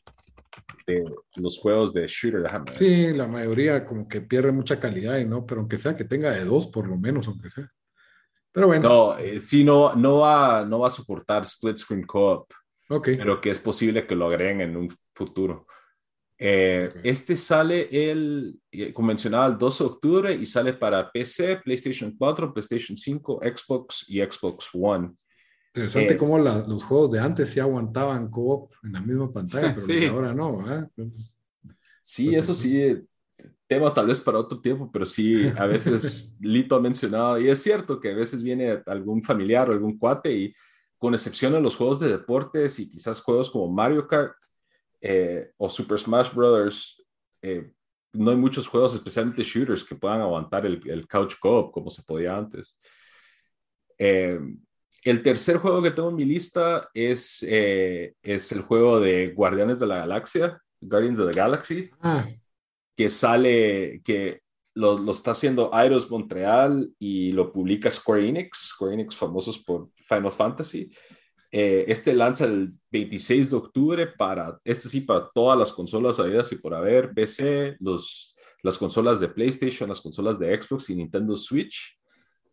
de 0.87 1.05
los 1.35 1.59
juegos 1.59 1.93
de 1.93 2.07
shooter. 2.07 2.49
Sí, 2.71 3.13
la 3.13 3.27
mayoría 3.27 3.85
como 3.85 4.07
que 4.07 4.21
pierde 4.21 4.53
mucha 4.53 4.79
calidad, 4.79 5.19
¿no? 5.27 5.45
Pero 5.45 5.63
aunque 5.63 5.77
sea 5.77 5.97
que 5.97 6.05
tenga 6.05 6.31
de 6.31 6.45
dos, 6.45 6.69
por 6.69 6.87
lo 6.87 6.97
menos, 6.97 7.27
aunque 7.27 7.51
sea. 7.51 7.69
Pero 8.53 8.69
bueno. 8.69 8.89
No, 8.89 9.19
eh, 9.19 9.41
sí, 9.41 9.65
no, 9.65 9.97
no, 9.97 10.19
va, 10.19 10.65
no 10.65 10.79
va 10.79 10.87
a 10.87 10.91
soportar 10.91 11.43
split 11.43 11.77
screen 11.77 12.07
co-op. 12.07 12.53
Ok. 12.89 13.09
Pero 13.17 13.41
que 13.41 13.51
es 13.51 13.59
posible 13.59 14.07
que 14.07 14.15
lo 14.15 14.27
agreguen 14.27 14.61
en 14.61 14.77
un 14.77 14.97
futuro. 15.13 15.67
Eh, 16.37 16.89
este 17.05 17.37
sale 17.37 17.89
el, 18.11 18.59
eh, 18.73 18.93
convencional 18.93 19.53
el 19.53 19.59
12 19.59 19.85
de 19.85 19.91
octubre 19.91 20.35
y 20.35 20.47
sale 20.47 20.75
para 20.75 21.11
PC, 21.11 21.61
PlayStation 21.65 22.15
4, 22.17 22.53
PlayStation 22.53 22.97
5, 22.97 23.41
Xbox 23.43 24.05
y 24.09 24.21
Xbox 24.21 24.69
One. 24.73 25.13
Interesante 25.75 26.17
cómo 26.17 26.39
los 26.39 26.85
juegos 26.85 27.13
de 27.13 27.21
antes 27.21 27.51
sí 27.51 27.61
aguantaban 27.61 28.31
co-op 28.31 28.73
en 28.85 28.93
la 28.93 29.01
misma 29.01 29.33
pantalla, 29.33 29.75
pero 29.87 30.13
ahora 30.13 30.35
no. 30.35 30.65
sí, 32.01 32.35
eso 32.35 32.55
sí, 32.55 32.97
tema 33.67 33.93
tal 33.93 34.07
vez 34.07 34.21
para 34.21 34.39
otro 34.39 34.61
tiempo, 34.61 34.91
pero 34.93 35.05
sí, 35.05 35.49
a 35.57 35.67
veces 35.67 36.37
Lito 36.41 36.77
ha 36.77 36.81
mencionado, 36.81 37.41
y 37.41 37.49
es 37.49 37.61
cierto 37.61 38.01
que 38.01 38.13
a 38.13 38.15
veces 38.15 38.43
viene 38.43 38.83
algún 38.87 39.23
familiar 39.23 39.69
o 39.69 39.73
algún 39.73 39.99
cuate 39.99 40.33
y 40.33 40.55
con 40.99 41.15
excepción 41.15 41.53
de 41.53 41.61
los 41.61 41.77
juegos 41.77 42.01
de 42.01 42.09
deportes 42.09 42.79
y 42.79 42.89
quizás 42.89 43.21
juegos 43.21 43.51
como 43.51 43.73
Mario 43.73 44.07
Kart 44.07 44.35
eh, 45.07 45.53
o 45.59 45.69
Super 45.69 45.99
Smash 45.99 46.33
Brothers, 46.33 47.05
eh, 47.43 47.71
no 48.15 48.31
hay 48.31 48.37
muchos 48.37 48.67
juegos, 48.67 48.95
especialmente 48.95 49.43
shooters, 49.43 49.85
que 49.85 49.95
puedan 49.95 50.21
aguantar 50.21 50.65
el, 50.65 50.81
el 50.89 51.07
couch 51.07 51.35
co-op 51.39 51.73
como 51.73 51.91
se 51.91 52.03
podía 52.03 52.37
antes. 52.37 52.77
Eh, 53.99 54.41
el 55.05 55.23
tercer 55.23 55.59
juego 55.59 55.83
que 55.83 55.91
tengo 55.91 56.09
en 56.09 56.17
mi 56.17 56.25
lista 56.25 56.89
es, 56.95 57.43
es 57.43 58.53
el 58.53 58.63
juego 58.63 59.01
de 59.01 59.33
Guardianes 59.35 59.81
de 59.81 59.87
la 59.87 59.99
Galaxia, 59.99 60.59
Guardians 60.81 61.19
of 61.19 61.31
the 61.31 61.39
Galaxy. 61.39 61.91
Ah 62.01 62.25
que 62.97 63.11
sale, 63.11 64.01
que 64.05 64.41
lo, 64.75 64.99
lo, 64.99 65.13
está 65.13 65.33
haciendo 65.33 65.71
Iros 65.85 66.11
Montreal 66.11 66.91
y 66.99 67.33
lo 67.33 67.53
publica 67.53 67.91
Square 67.91 68.29
Enix, 68.29 68.71
Square 68.71 68.95
Enix 68.95 69.15
famosos 69.15 69.59
por 69.59 69.91
Final 69.97 70.33
Fantasy. 70.33 70.91
Eh, 71.57 71.85
este 71.87 72.13
lanza 72.13 72.47
el 72.47 72.73
26 72.91 73.51
de 73.51 73.57
octubre 73.57 74.07
para, 74.09 74.59
este 74.65 74.89
sí, 74.89 75.03
para 75.03 75.31
todas 75.33 75.57
las 75.57 75.73
consolas 75.73 76.19
habidas 76.19 76.51
y 76.51 76.57
por 76.57 76.75
haber, 76.75 77.15
PC, 77.15 77.77
los, 77.79 78.35
las 78.65 78.77
consolas 78.77 79.21
de 79.21 79.29
PlayStation, 79.29 79.89
las 79.89 80.01
consolas 80.01 80.41
de 80.41 80.61
Xbox 80.61 80.91
y 80.91 80.97
Nintendo 80.97 81.37
Switch. 81.37 81.97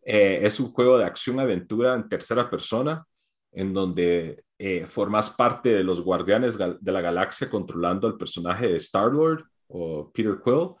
Eh, 0.04 0.38
es 0.44 0.60
un 0.60 0.70
juego 0.70 0.98
de 0.98 1.04
acción-aventura 1.04 1.96
en 1.96 2.08
tercera 2.08 2.48
persona, 2.48 3.04
en 3.50 3.74
donde 3.74 4.44
eh, 4.56 4.86
formas 4.86 5.30
parte 5.30 5.70
de 5.70 5.82
los 5.82 6.00
guardianes 6.00 6.56
de 6.56 6.92
la 6.92 7.00
galaxia 7.00 7.50
controlando 7.50 8.06
al 8.06 8.16
personaje 8.16 8.68
de 8.68 8.76
Star-Lord 8.76 9.44
o 9.66 10.12
Peter 10.12 10.38
Quill. 10.44 10.76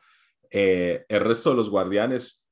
Eh, 0.48 1.04
el 1.08 1.20
resto 1.22 1.50
de 1.50 1.56
los 1.56 1.68
guardianes 1.68 2.46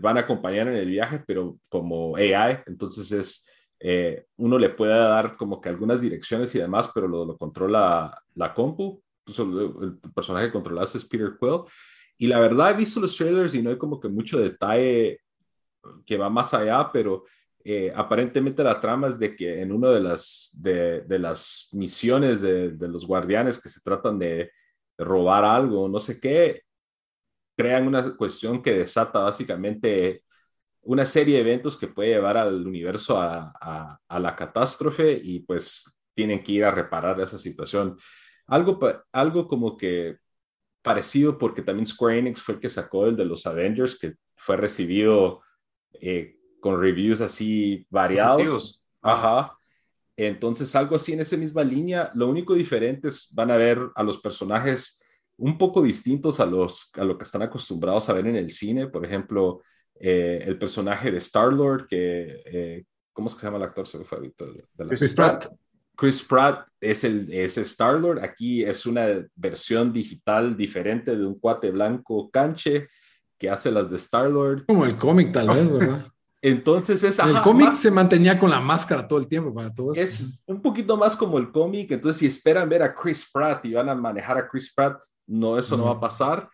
van 0.00 0.16
a 0.16 0.22
acompañar 0.22 0.66
en 0.66 0.74
el 0.74 0.88
viaje, 0.88 1.22
pero 1.24 1.60
como 1.68 2.16
AI, 2.16 2.58
entonces 2.66 3.12
es, 3.12 3.46
eh, 3.80 4.26
uno 4.36 4.58
le 4.58 4.68
puede 4.70 4.92
dar 4.92 5.36
como 5.36 5.60
que 5.60 5.70
algunas 5.70 6.02
direcciones 6.02 6.54
y 6.54 6.58
demás, 6.58 6.90
pero 6.94 7.08
lo, 7.08 7.36
controla 7.38 8.22
la 8.34 8.54
compu. 8.54 9.02
el 9.26 9.98
personaje 10.14 10.46
que 10.46 10.52
controlas 10.52 10.94
es 10.94 11.04
Peter 11.04 11.36
Quill. 11.40 11.62
Y 12.18 12.26
la 12.26 12.38
verdad 12.38 12.72
he 12.72 12.76
visto 12.76 13.00
los 13.00 13.16
trailers 13.16 13.54
y 13.54 13.62
no 13.62 13.70
hay 13.70 13.78
como 13.78 13.98
que 13.98 14.08
mucho 14.08 14.38
detalle 14.38 15.20
que 16.04 16.18
va 16.18 16.28
más 16.28 16.52
allá, 16.52 16.90
pero 16.92 17.24
eh, 17.64 17.90
aparentemente 17.94 18.62
la 18.62 18.78
trama 18.78 19.08
es 19.08 19.18
de 19.18 19.34
que 19.34 19.62
en 19.62 19.72
una 19.72 19.90
de 19.90 20.00
las, 20.00 20.50
de, 20.58 21.00
de 21.02 21.18
las 21.18 21.68
misiones 21.72 22.42
de, 22.42 22.72
de, 22.72 22.88
los 22.88 23.06
guardianes 23.06 23.60
que 23.60 23.70
se 23.70 23.80
tratan 23.80 24.18
de 24.18 24.50
robar 24.98 25.44
algo, 25.44 25.88
no 25.88 26.00
sé 26.00 26.20
qué, 26.20 26.62
crean 27.56 27.86
una 27.86 28.16
cuestión 28.16 28.62
que 28.62 28.74
desata 28.74 29.20
básicamente 29.20 30.24
una 30.82 31.04
serie 31.06 31.36
de 31.36 31.40
eventos 31.40 31.76
que 31.76 31.88
puede 31.88 32.10
llevar 32.10 32.36
al 32.36 32.66
universo 32.66 33.20
a, 33.20 33.98
la 34.08 34.36
catástrofe 34.36 35.12
y 35.12 35.40
pues 35.40 35.98
tienen 36.14 36.42
que 36.42 36.52
ir 36.52 36.64
a 36.64 36.70
reparar 36.70 37.20
esa 37.20 37.38
situación. 37.38 37.96
Algo, 38.46 38.78
algo 39.12 39.46
como 39.46 39.76
que 39.76 40.16
parecido 40.82 41.38
porque 41.38 41.62
también 41.62 41.86
Square 41.86 42.18
Enix 42.18 42.40
fue 42.40 42.54
el 42.54 42.60
que 42.60 42.68
sacó 42.68 43.06
el 43.06 43.16
de 43.16 43.24
los 43.24 43.46
Avengers 43.46 43.98
que 43.98 44.14
fue 44.36 44.56
recibido 44.56 45.42
eh, 45.92 46.36
con 46.60 46.80
reviews 46.80 47.20
así 47.20 47.86
variados. 47.90 48.82
Ajá. 49.02 49.56
Entonces, 50.16 50.74
algo 50.76 50.96
así 50.96 51.12
en 51.12 51.20
esa 51.20 51.36
misma 51.36 51.64
línea. 51.64 52.10
Lo 52.14 52.28
único 52.28 52.54
diferente 52.54 53.08
es, 53.08 53.28
van 53.32 53.50
a 53.50 53.56
ver 53.56 53.78
a 53.94 54.02
los 54.02 54.18
personajes 54.18 55.02
un 55.38 55.56
poco 55.56 55.82
distintos 55.82 56.40
a, 56.40 56.46
los, 56.46 56.90
a 56.94 57.04
lo 57.04 57.16
que 57.16 57.24
están 57.24 57.40
acostumbrados 57.40 58.08
a 58.08 58.12
ver 58.12 58.26
en 58.26 58.36
el 58.36 58.50
cine. 58.50 58.88
Por 58.88 59.04
ejemplo, 59.04 59.62
eh, 60.00 60.42
el 60.46 60.58
personaje 60.58 61.12
de 61.12 61.18
Star-Lord, 61.18 61.86
que, 61.86 62.42
eh, 62.46 62.84
¿cómo 63.12 63.28
es 63.28 63.34
que 63.34 63.40
se 63.40 63.46
llama 63.46 63.58
el 63.58 63.64
actor? 63.64 63.86
Se 63.86 63.98
Chris 64.88 65.12
Pratt. 65.12 65.46
Chris 65.94 66.22
Pratt 66.22 66.66
es 66.80 67.04
el 67.04 67.30
es 67.30 67.58
Star-Lord. 67.58 68.24
Aquí 68.24 68.64
es 68.64 68.86
una 68.86 69.06
versión 69.34 69.92
digital 69.92 70.56
diferente 70.56 71.14
de 71.14 71.26
un 71.26 71.38
cuate 71.38 71.70
blanco 71.70 72.30
canche 72.30 72.88
que 73.38 73.50
hace 73.50 73.70
las 73.70 73.90
de 73.90 73.96
Star-Lord. 73.96 74.64
Como 74.66 74.86
el 74.86 74.96
cómic, 74.96 75.32
tal 75.32 75.48
vez, 75.48 75.70
¿verdad? 75.70 76.00
Entonces 76.42 77.02
es... 77.04 77.18
el 77.18 77.42
cómic 77.42 77.72
se 77.72 77.90
mantenía 77.90 78.38
con 78.38 78.48
la 78.48 78.60
máscara 78.60 79.06
todo 79.06 79.18
el 79.18 79.28
tiempo 79.28 79.52
para 79.52 79.74
todos. 79.74 79.98
Es 79.98 80.42
un 80.46 80.62
poquito 80.62 80.96
más 80.96 81.14
como 81.14 81.36
el 81.36 81.50
cómic, 81.50 81.90
entonces 81.90 82.20
si 82.20 82.26
esperan 82.26 82.68
ver 82.68 82.82
a 82.82 82.94
Chris 82.94 83.28
Pratt 83.30 83.62
y 83.66 83.74
van 83.74 83.90
a 83.90 83.94
manejar 83.94 84.38
a 84.38 84.48
Chris 84.48 84.72
Pratt, 84.74 85.02
no, 85.26 85.58
eso 85.58 85.76
no, 85.76 85.84
va 85.84 85.92
a 85.92 86.00
pasar. 86.00 86.48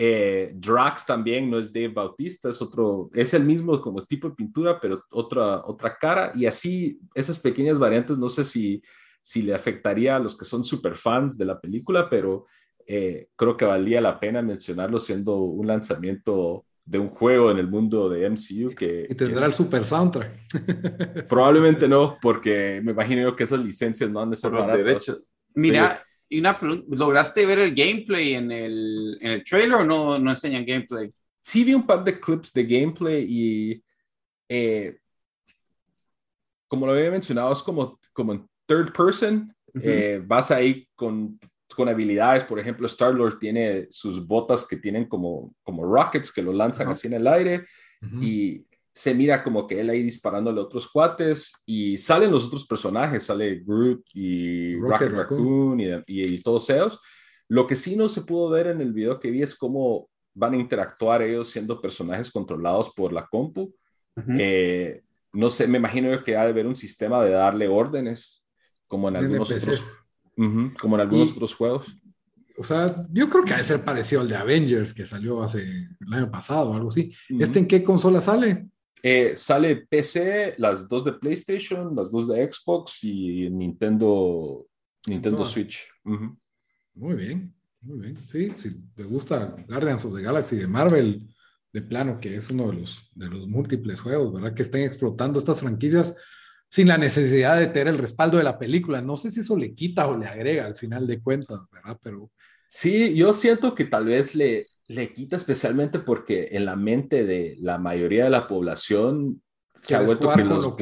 Eh, 0.00 0.52
Drax 0.54 1.06
también 1.06 1.50
no 1.50 1.58
es 1.58 1.72
Dave 1.72 1.88
Bautista, 1.88 2.50
es 2.50 2.62
otro, 2.62 3.10
es 3.14 3.34
el 3.34 3.42
mismo 3.42 3.80
como 3.80 4.06
tipo 4.06 4.28
de 4.28 4.36
pintura, 4.36 4.78
pero 4.80 5.02
otra, 5.10 5.64
otra 5.64 5.98
cara 5.98 6.30
y 6.36 6.46
así 6.46 7.00
esas 7.16 7.40
pequeñas 7.40 7.80
variantes, 7.80 8.16
no 8.16 8.28
sé 8.28 8.44
si, 8.44 8.80
si 9.20 9.42
le 9.42 9.56
afectaría 9.56 10.14
a 10.14 10.20
los 10.20 10.38
que 10.38 10.44
son 10.44 10.62
super 10.62 10.96
fans 10.96 11.36
de 11.36 11.46
la 11.46 11.60
película, 11.60 12.08
pero 12.08 12.46
eh, 12.86 13.26
creo 13.34 13.56
que 13.56 13.64
valía 13.64 14.00
la 14.00 14.20
pena 14.20 14.40
mencionarlo 14.40 15.00
siendo 15.00 15.34
un 15.38 15.66
lanzamiento 15.66 16.64
de 16.84 17.00
un 17.00 17.08
juego 17.08 17.50
en 17.50 17.58
el 17.58 17.66
mundo 17.66 18.08
de 18.08 18.30
MCU 18.30 18.70
que... 18.76 19.04
Y 19.10 19.16
tendrá 19.16 19.46
el 19.46 19.52
super 19.52 19.84
soundtrack. 19.84 21.26
Probablemente 21.28 21.88
no, 21.88 22.18
porque 22.22 22.80
me 22.84 22.92
imagino 22.92 23.34
que 23.34 23.42
esas 23.42 23.64
licencias 23.64 24.08
no 24.08 24.20
han 24.20 24.30
de 24.30 24.36
ser 24.36 24.52
baratas. 24.52 25.28
Mira, 25.54 26.00
y 26.28 26.40
una 26.40 26.58
pregunta, 26.58 26.86
¿lograste 26.90 27.46
ver 27.46 27.58
el 27.58 27.74
gameplay 27.74 28.34
en 28.34 28.52
el, 28.52 29.18
en 29.20 29.30
el 29.32 29.44
trailer 29.44 29.74
o 29.74 29.84
no, 29.84 30.18
no 30.18 30.30
enseñan 30.30 30.66
gameplay? 30.66 31.10
Sí 31.40 31.64
vi 31.64 31.74
un 31.74 31.86
par 31.86 32.04
de 32.04 32.18
clips 32.18 32.52
de 32.52 32.64
gameplay 32.64 33.26
y... 33.28 33.84
Eh, 34.48 34.98
como 36.66 36.86
lo 36.86 36.92
había 36.92 37.10
mencionado, 37.10 37.50
es 37.52 37.62
como, 37.62 37.98
como 38.12 38.34
en 38.34 38.46
third 38.66 38.92
person. 38.92 39.54
Eh, 39.82 40.20
vas 40.24 40.50
ahí 40.50 40.86
con 40.94 41.38
con 41.78 41.88
habilidades, 41.88 42.42
por 42.42 42.58
ejemplo, 42.58 42.88
Star-Lord 42.88 43.38
tiene 43.38 43.86
sus 43.88 44.26
botas 44.26 44.66
que 44.66 44.76
tienen 44.76 45.04
como, 45.04 45.54
como 45.62 45.84
rockets 45.84 46.32
que 46.32 46.42
lo 46.42 46.52
lanzan 46.52 46.88
así 46.88 47.06
en 47.06 47.14
el 47.14 47.26
aire 47.28 47.66
y 48.20 48.64
se 48.98 49.14
mira 49.14 49.44
como 49.44 49.64
que 49.64 49.80
él 49.80 49.90
ahí 49.90 50.02
disparándole 50.02 50.58
a 50.58 50.64
otros 50.64 50.88
cuates 50.90 51.52
y 51.64 51.96
salen 51.98 52.32
los 52.32 52.46
otros 52.46 52.66
personajes, 52.66 53.22
sale 53.22 53.62
Groot 53.64 54.04
y 54.12 54.74
Rocket, 54.74 55.12
Raccoon, 55.12 55.80
y, 56.04 56.42
todos 56.42 56.68
ellos. 56.70 57.00
Lo 57.46 57.64
que 57.64 57.76
sí 57.76 57.94
no 57.94 58.08
se 58.08 58.22
pudo 58.22 58.50
ver 58.50 58.66
en 58.66 58.80
el 58.80 58.92
video 58.92 59.20
que 59.20 59.30
vi 59.30 59.40
es 59.40 59.54
cómo 59.54 60.10
van 60.34 60.54
a 60.54 60.56
interactuar 60.56 61.22
ellos 61.22 61.48
siendo 61.48 61.80
personajes 61.80 62.28
controlados 62.28 62.92
por 62.92 63.12
la 63.12 63.24
compu. 63.24 63.72
Eh, 64.36 65.04
no 65.32 65.48
sé, 65.48 65.68
me 65.68 65.78
imagino 65.78 66.24
que 66.24 66.36
ha 66.36 66.42
de 66.42 66.50
haber 66.50 66.66
un 66.66 66.74
sistema 66.74 67.22
de 67.22 67.30
darle 67.30 67.68
órdenes, 67.68 68.44
como 68.88 69.08
en 69.10 69.14
algunos 69.14 69.48
otros 69.48 69.94
como 70.80 70.96
en 70.96 71.02
algunos 71.02 71.30
otros 71.30 71.54
juegos. 71.54 71.86
O 72.58 72.64
sea, 72.64 72.92
yo 73.12 73.30
creo 73.30 73.44
que 73.44 73.54
ha 73.54 73.58
de 73.58 73.62
ser 73.62 73.84
parecido 73.84 74.22
al 74.22 74.28
de 74.28 74.34
Avengers 74.34 74.92
que 74.92 75.06
salió 75.06 75.40
hace 75.40 75.62
el 76.00 76.12
año 76.12 76.28
pasado 76.32 76.70
o 76.70 76.74
algo 76.74 76.88
así. 76.88 77.12
¿Este 77.28 77.60
en 77.60 77.68
qué 77.68 77.84
consola 77.84 78.20
sale? 78.20 78.66
Eh, 79.02 79.34
sale 79.36 79.86
PC, 79.88 80.54
las 80.58 80.88
dos 80.88 81.04
de 81.04 81.12
PlayStation, 81.12 81.94
las 81.94 82.10
dos 82.10 82.28
de 82.28 82.50
Xbox 82.50 83.04
y 83.04 83.48
Nintendo, 83.50 84.66
Nintendo 85.06 85.44
Switch. 85.44 85.88
Muy 86.02 87.14
bien, 87.14 87.54
muy 87.82 87.98
bien. 87.98 88.16
Sí, 88.26 88.52
si 88.56 88.82
te 88.94 89.04
gusta 89.04 89.54
Guardians 89.68 90.04
of 90.04 90.16
the 90.16 90.22
Galaxy 90.22 90.56
de 90.56 90.66
Marvel, 90.66 91.28
de 91.72 91.82
plano, 91.82 92.18
que 92.18 92.34
es 92.34 92.50
uno 92.50 92.68
de 92.70 92.78
los, 92.78 93.08
de 93.14 93.28
los 93.28 93.46
múltiples 93.46 94.00
juegos, 94.00 94.32
¿verdad? 94.32 94.54
Que 94.54 94.62
estén 94.62 94.82
explotando 94.82 95.38
estas 95.38 95.60
franquicias 95.60 96.14
sin 96.68 96.88
la 96.88 96.98
necesidad 96.98 97.58
de 97.58 97.68
tener 97.68 97.94
el 97.94 97.98
respaldo 97.98 98.38
de 98.38 98.44
la 98.44 98.58
película. 98.58 99.00
No 99.00 99.16
sé 99.16 99.30
si 99.30 99.40
eso 99.40 99.56
le 99.56 99.74
quita 99.74 100.06
o 100.08 100.18
le 100.18 100.26
agrega 100.26 100.66
al 100.66 100.76
final 100.76 101.06
de 101.06 101.22
cuentas, 101.22 101.60
¿verdad? 101.72 101.98
Pero... 102.02 102.30
Sí, 102.66 103.14
yo 103.14 103.32
siento 103.32 103.74
que 103.74 103.86
tal 103.86 104.06
vez 104.06 104.34
le, 104.34 104.66
le 104.88 105.12
quita 105.12 105.36
especialmente 105.36 105.98
porque 105.98 106.48
en 106.52 106.64
la 106.64 106.74
mente 106.74 107.24
de 107.24 107.56
la 107.60 107.78
mayoría 107.78 108.24
de 108.24 108.30
la 108.30 108.48
población 108.48 109.42
se 109.82 109.94
ha 109.94 110.00
vuelto 110.00 110.32
que 110.34 110.44
los, 110.44 110.74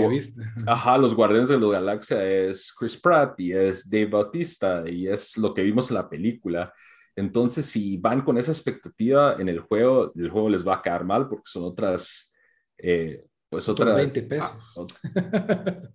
Ajá, 0.67 0.97
los 0.97 1.15
Guardianes 1.15 1.49
de 1.49 1.59
la 1.59 1.69
Galaxia 1.69 2.25
es 2.25 2.73
Chris 2.73 2.97
Pratt 2.97 3.39
y 3.41 3.53
es 3.53 3.91
Dave 3.91 4.07
Bautista 4.07 4.85
y 4.87 5.07
es 5.09 5.37
lo 5.37 5.53
que 5.53 5.63
vimos 5.63 5.91
en 5.91 5.97
la 5.97 6.09
película. 6.09 6.73
Entonces, 7.15 7.67
si 7.67 7.97
van 7.97 8.23
con 8.23 8.39
esa 8.39 8.53
expectativa 8.53 9.37
en 9.39 9.49
el 9.49 9.61
juego, 9.61 10.13
el 10.15 10.31
juego 10.31 10.49
les 10.49 10.67
va 10.67 10.77
a 10.77 10.83
quedar 10.83 11.05
mal 11.05 11.29
porque 11.29 11.45
son 11.47 11.65
otras, 11.65 12.33
eh, 12.79 13.25
pues 13.49 13.69
otra... 13.69 13.95
20 13.95 14.23
pesos. 14.23 14.55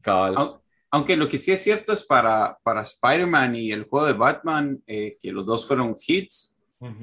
Ah, 0.06 0.60
Aunque 0.92 1.16
lo 1.16 1.30
que 1.30 1.38
sí 1.38 1.52
es 1.52 1.64
cierto 1.64 1.94
es 1.94 2.04
para, 2.04 2.58
para 2.64 2.82
Spider-Man 2.82 3.56
y 3.56 3.72
el 3.72 3.86
juego 3.86 4.08
de 4.08 4.14
Batman, 4.14 4.82
eh, 4.86 5.18
que 5.22 5.32
los 5.32 5.46
dos 5.46 5.66
fueron 5.66 5.96
hits, 6.06 6.51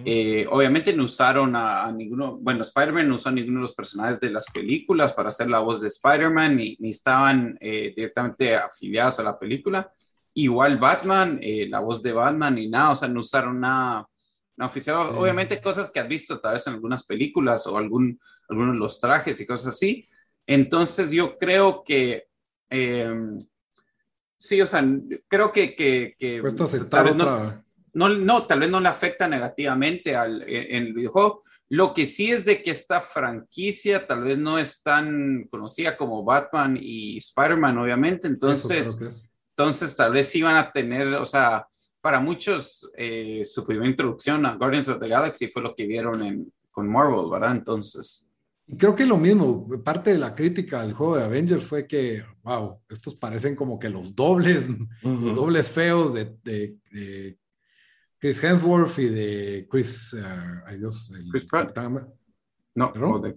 eh, 0.05 0.45
obviamente 0.51 0.93
no 0.93 1.05
usaron 1.05 1.55
a, 1.55 1.91
ninguno, 1.93 2.37
bueno, 2.39 2.63
Spider-Man 2.63 3.09
no 3.09 3.15
usó 3.15 3.29
a 3.29 3.33
ninguno 3.33 3.59
de 3.59 3.63
los 3.63 3.75
personajes 3.75 4.19
de 4.19 4.31
las 4.31 4.47
películas 4.51 5.13
para 5.13 5.29
hacer 5.29 5.49
la 5.49 5.61
voz 5.61 5.81
de 5.81 5.87
Spider-Man, 5.87 6.57
ni, 6.57 6.77
ni, 6.81 6.89
estaban 6.89 7.57
eh, 7.61 7.93
directamente 7.95 8.57
afiliados 8.57 9.21
a 9.21 9.23
la 9.23 9.39
película. 9.39 9.93
Igual 10.35 10.79
Batman, 10.79 11.41
la 11.43 11.81
voz 11.81 12.03
de 12.03 12.13
Batman, 12.13 12.57
ni 12.57 12.69
nada, 12.69 12.91
o 12.91 12.97
sea, 12.97 13.09
no 13.09 13.21
usaron 13.21 13.61
nada, 13.61 14.09
oficial. 14.61 14.97
Obviamente 15.17 15.61
cosas 15.61 15.91
que 15.91 16.01
has 16.01 16.09
visto 16.09 16.41
tal 16.41 16.55
vez 16.55 16.67
en 16.67 16.75
algunas 16.75 17.05
películas 17.05 17.67
o 17.67 17.77
algún, 17.77 18.21
algunos 18.49 18.75
de 18.75 18.79
los 18.79 19.01
trajes 19.01 19.41
y 19.41 19.47
cosas 19.47 19.75
así. 19.75 20.09
Entonces 20.47 21.13
yo 21.13 21.39
creo 21.39 21.83
que... 21.85 22.27
Sí, 24.39 24.61
o 24.61 24.67
sea, 24.67 24.85
creo 25.27 25.53
que... 25.53 25.75
que, 25.75 26.15
que 26.19 26.43
tal 26.89 27.05
vez 27.05 27.17
no, 27.17 27.65
no, 27.99 28.09
no, 28.09 28.47
tal 28.47 28.61
vez 28.61 28.71
no 28.71 28.81
le 28.81 28.89
afecta 28.89 29.27
negativamente 29.27 30.15
al, 30.15 30.43
en, 30.43 30.87
el 30.87 30.95
videojuego. 30.95 31.43
Lo 31.69 31.93
que 31.93 32.07
sí 32.07 32.31
es 32.31 32.45
de 32.45 32.63
que 32.63 32.71
esta 32.71 33.01
franquicia 33.01 34.07
tal 34.07 34.23
vez 34.23 34.39
no 34.39 34.57
es 34.57 34.83
tan 34.85 35.49
conocida 35.51 35.97
como 35.97 36.23
Batman 36.23 36.79
y 36.81 37.19
Spider-Man, 37.19 37.77
obviamente. 37.77 38.29
Entonces, 38.29 39.25
entonces 39.51 39.97
tal 39.97 40.13
vez 40.13 40.29
sí 40.29 40.41
van 40.41 40.57
a 40.57 40.71
tener, 40.71 41.09
o 41.17 41.25
sea, 41.25 41.67
para 42.01 42.21
muchos 42.21 42.89
eh, 42.97 43.43
su 43.45 43.67
primera 43.67 43.91
introducción 43.91 44.47
a 44.47 44.55
Guardians 44.55 44.89
of 44.89 45.01
the 45.01 45.09
Galaxy 45.09 45.49
fue 45.49 45.63
lo 45.63 45.75
que 45.75 45.87
vieron 45.87 46.23
en, 46.23 46.53
con 46.71 46.89
Marvel, 46.89 47.29
¿verdad? 47.29 47.57
Entonces... 47.57 48.25
Creo 48.79 48.95
que 48.95 49.07
lo 49.07 49.17
mismo, 49.17 49.67
parte 49.83 50.11
de 50.11 50.19
la 50.19 50.35
crítica 50.35 50.83
del 50.83 50.93
juego 50.93 51.17
de 51.17 51.25
Avengers 51.25 51.65
fue 51.65 51.87
que, 51.87 52.23
wow, 52.45 52.79
estos 52.89 53.17
parecen 53.17 53.57
como 53.57 53.79
que 53.79 53.89
los 53.89 54.15
dobles, 54.15 54.69
los 55.03 55.35
dobles 55.35 55.71
feos 55.71 56.13
de, 56.13 56.37
de, 56.45 57.39
Chris 58.19 58.43
Hemsworth 58.43 58.99
y 58.99 59.09
de 59.09 59.69
Chris, 59.71 60.13
uh, 60.15 60.67
ay 60.67 60.79
Dios, 60.79 61.13
Chris 61.31 61.45
Pratt. 61.45 61.77
No, 62.75 62.93
de, 63.21 63.37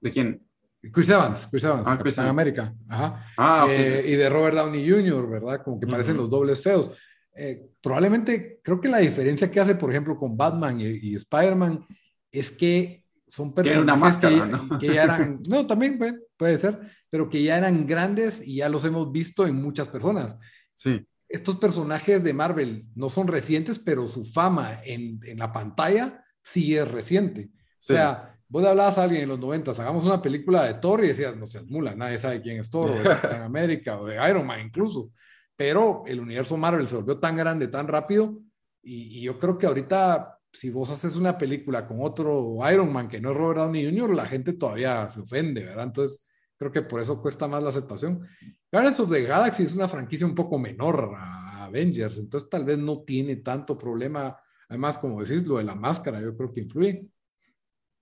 de, 0.00 0.10
quién? 0.10 0.46
Chris 0.92 1.08
Evans, 1.08 1.46
Chris 1.50 1.64
Evans, 1.64 1.84
ah, 1.86 1.96
Capitán 1.96 2.26
América. 2.26 2.74
Ajá. 2.88 3.22
Ah, 3.36 3.66
eh, 3.68 4.04
y 4.06 4.12
de 4.12 4.28
Robert 4.28 4.56
Downey 4.56 4.88
Jr., 4.88 5.28
¿verdad? 5.28 5.62
Como 5.62 5.80
que 5.80 5.86
parecen 5.86 6.16
los 6.16 6.30
dobles 6.30 6.62
feos. 6.62 6.90
Eh, 7.36 7.70
probablemente, 7.80 8.60
creo 8.62 8.80
que 8.80 8.88
la 8.88 8.98
diferencia 8.98 9.50
que 9.50 9.60
hace, 9.60 9.74
por 9.74 9.90
ejemplo, 9.90 10.16
con 10.16 10.36
Batman 10.36 10.80
y, 10.80 10.84
y 10.84 11.14
Spider-Man 11.16 11.84
es 12.30 12.50
que 12.50 13.04
son 13.26 13.52
personas 13.52 13.82
una 13.82 13.96
máscara, 13.96 14.46
¿no? 14.46 14.78
que, 14.78 14.94
ya 14.94 15.04
eran, 15.04 15.40
no, 15.48 15.66
también 15.66 15.98
puede, 16.36 16.58
ser, 16.58 16.78
pero 17.10 17.28
que 17.28 17.42
ya 17.42 17.58
eran 17.58 17.86
grandes 17.86 18.46
y 18.46 18.56
ya 18.56 18.68
los 18.68 18.84
hemos 18.84 19.10
visto 19.10 19.46
en 19.46 19.56
muchas 19.56 19.88
personas. 19.88 20.36
Sí. 20.74 21.04
Estos 21.34 21.56
personajes 21.56 22.22
de 22.22 22.32
Marvel 22.32 22.86
no 22.94 23.10
son 23.10 23.26
recientes, 23.26 23.78
pero 23.78 24.06
su 24.06 24.24
fama 24.24 24.80
en, 24.84 25.20
en 25.24 25.38
la 25.38 25.52
pantalla 25.52 26.24
sí 26.42 26.76
es 26.76 26.86
reciente. 26.88 27.50
O 27.52 27.86
sea, 27.86 28.38
vos 28.48 28.64
hablabas 28.64 28.98
a 28.98 29.04
alguien 29.04 29.22
en 29.22 29.28
los 29.28 29.40
90, 29.40 29.72
hagamos 29.72 30.04
una 30.04 30.22
película 30.22 30.64
de 30.64 30.74
Thor 30.74 31.04
y 31.04 31.08
decías, 31.08 31.36
no 31.36 31.46
seas 31.46 31.66
mula, 31.66 31.94
nadie 31.94 32.18
sabe 32.18 32.40
quién 32.40 32.60
es 32.60 32.70
Thor, 32.70 32.90
o 32.90 32.94
de 32.94 33.02
Capitán 33.02 33.42
América, 33.42 33.98
o 33.98 34.06
de 34.06 34.16
Iron 34.28 34.46
Man 34.46 34.60
incluso. 34.60 35.10
Pero 35.56 36.02
el 36.06 36.20
universo 36.20 36.56
Marvel 36.56 36.86
se 36.88 36.96
volvió 36.96 37.18
tan 37.18 37.36
grande, 37.36 37.68
tan 37.68 37.88
rápido, 37.88 38.40
y, 38.82 39.18
y 39.18 39.22
yo 39.22 39.38
creo 39.38 39.58
que 39.58 39.66
ahorita 39.66 40.38
si 40.54 40.70
vos 40.70 40.88
haces 40.90 41.16
una 41.16 41.36
película 41.36 41.86
con 41.86 41.98
otro 42.00 42.58
Iron 42.70 42.92
Man 42.92 43.08
que 43.08 43.20
no 43.20 43.32
es 43.32 43.36
Robert 43.36 43.58
Downey 43.58 43.84
Jr., 43.84 44.14
la 44.14 44.26
gente 44.26 44.52
todavía 44.52 45.08
se 45.08 45.20
ofende, 45.20 45.64
¿verdad? 45.64 45.84
Entonces, 45.84 46.22
creo 46.58 46.72
que 46.72 46.82
por 46.82 47.00
eso 47.00 47.20
cuesta 47.20 47.48
más 47.48 47.62
la 47.62 47.70
aceptación. 47.70 48.26
Guardians 48.70 49.00
of 49.00 49.10
the 49.10 49.22
Galaxy 49.22 49.64
es 49.64 49.74
una 49.74 49.88
franquicia 49.88 50.26
un 50.26 50.34
poco 50.34 50.58
menor 50.58 51.14
a 51.16 51.64
Avengers, 51.64 52.18
entonces 52.18 52.48
tal 52.48 52.64
vez 52.64 52.78
no 52.78 53.02
tiene 53.02 53.36
tanto 53.36 53.76
problema. 53.76 54.36
Además, 54.68 54.98
como 54.98 55.22
decís, 55.22 55.46
lo 55.46 55.58
de 55.58 55.64
la 55.64 55.74
máscara, 55.74 56.20
yo 56.20 56.36
creo 56.36 56.52
que 56.52 56.60
influye. 56.60 57.06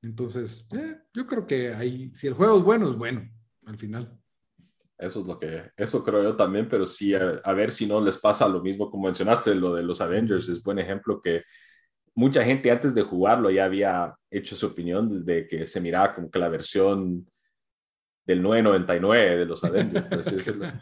Entonces, 0.02 0.66
eh, 0.72 0.96
yo 1.14 1.26
creo 1.26 1.46
que 1.46 1.72
ahí, 1.72 2.10
si 2.12 2.26
el 2.26 2.34
juego 2.34 2.58
es 2.58 2.64
bueno, 2.64 2.90
es 2.90 2.96
bueno, 2.96 3.28
al 3.66 3.78
final. 3.78 4.18
Eso 4.98 5.20
es 5.20 5.26
lo 5.26 5.38
que, 5.38 5.70
eso 5.76 6.04
creo 6.04 6.22
yo 6.22 6.36
también, 6.36 6.68
pero 6.68 6.86
sí, 6.86 7.12
a, 7.14 7.52
ver 7.52 7.70
si 7.70 7.86
no 7.86 8.00
les 8.00 8.18
pasa 8.18 8.48
lo 8.48 8.62
mismo 8.62 8.90
como 8.90 9.06
mencionaste, 9.06 9.54
lo 9.54 9.74
de 9.74 9.82
los 9.82 10.00
Avengers, 10.00 10.48
es 10.48 10.62
buen 10.62 10.78
ejemplo 10.78 11.20
que 11.20 11.42
mucha 12.14 12.44
gente 12.44 12.70
antes 12.70 12.94
de 12.94 13.02
jugarlo 13.02 13.50
ya 13.50 13.64
había 13.64 14.14
hecho 14.30 14.54
su 14.54 14.66
opinión 14.66 15.24
de 15.24 15.46
que 15.48 15.66
se 15.66 15.80
miraba 15.80 16.14
como 16.14 16.30
que 16.30 16.38
la 16.38 16.48
versión 16.48 17.26
del 18.24 18.42
999 18.42 19.36
de 19.38 19.46
los 19.46 19.64
Avengers, 19.64 20.74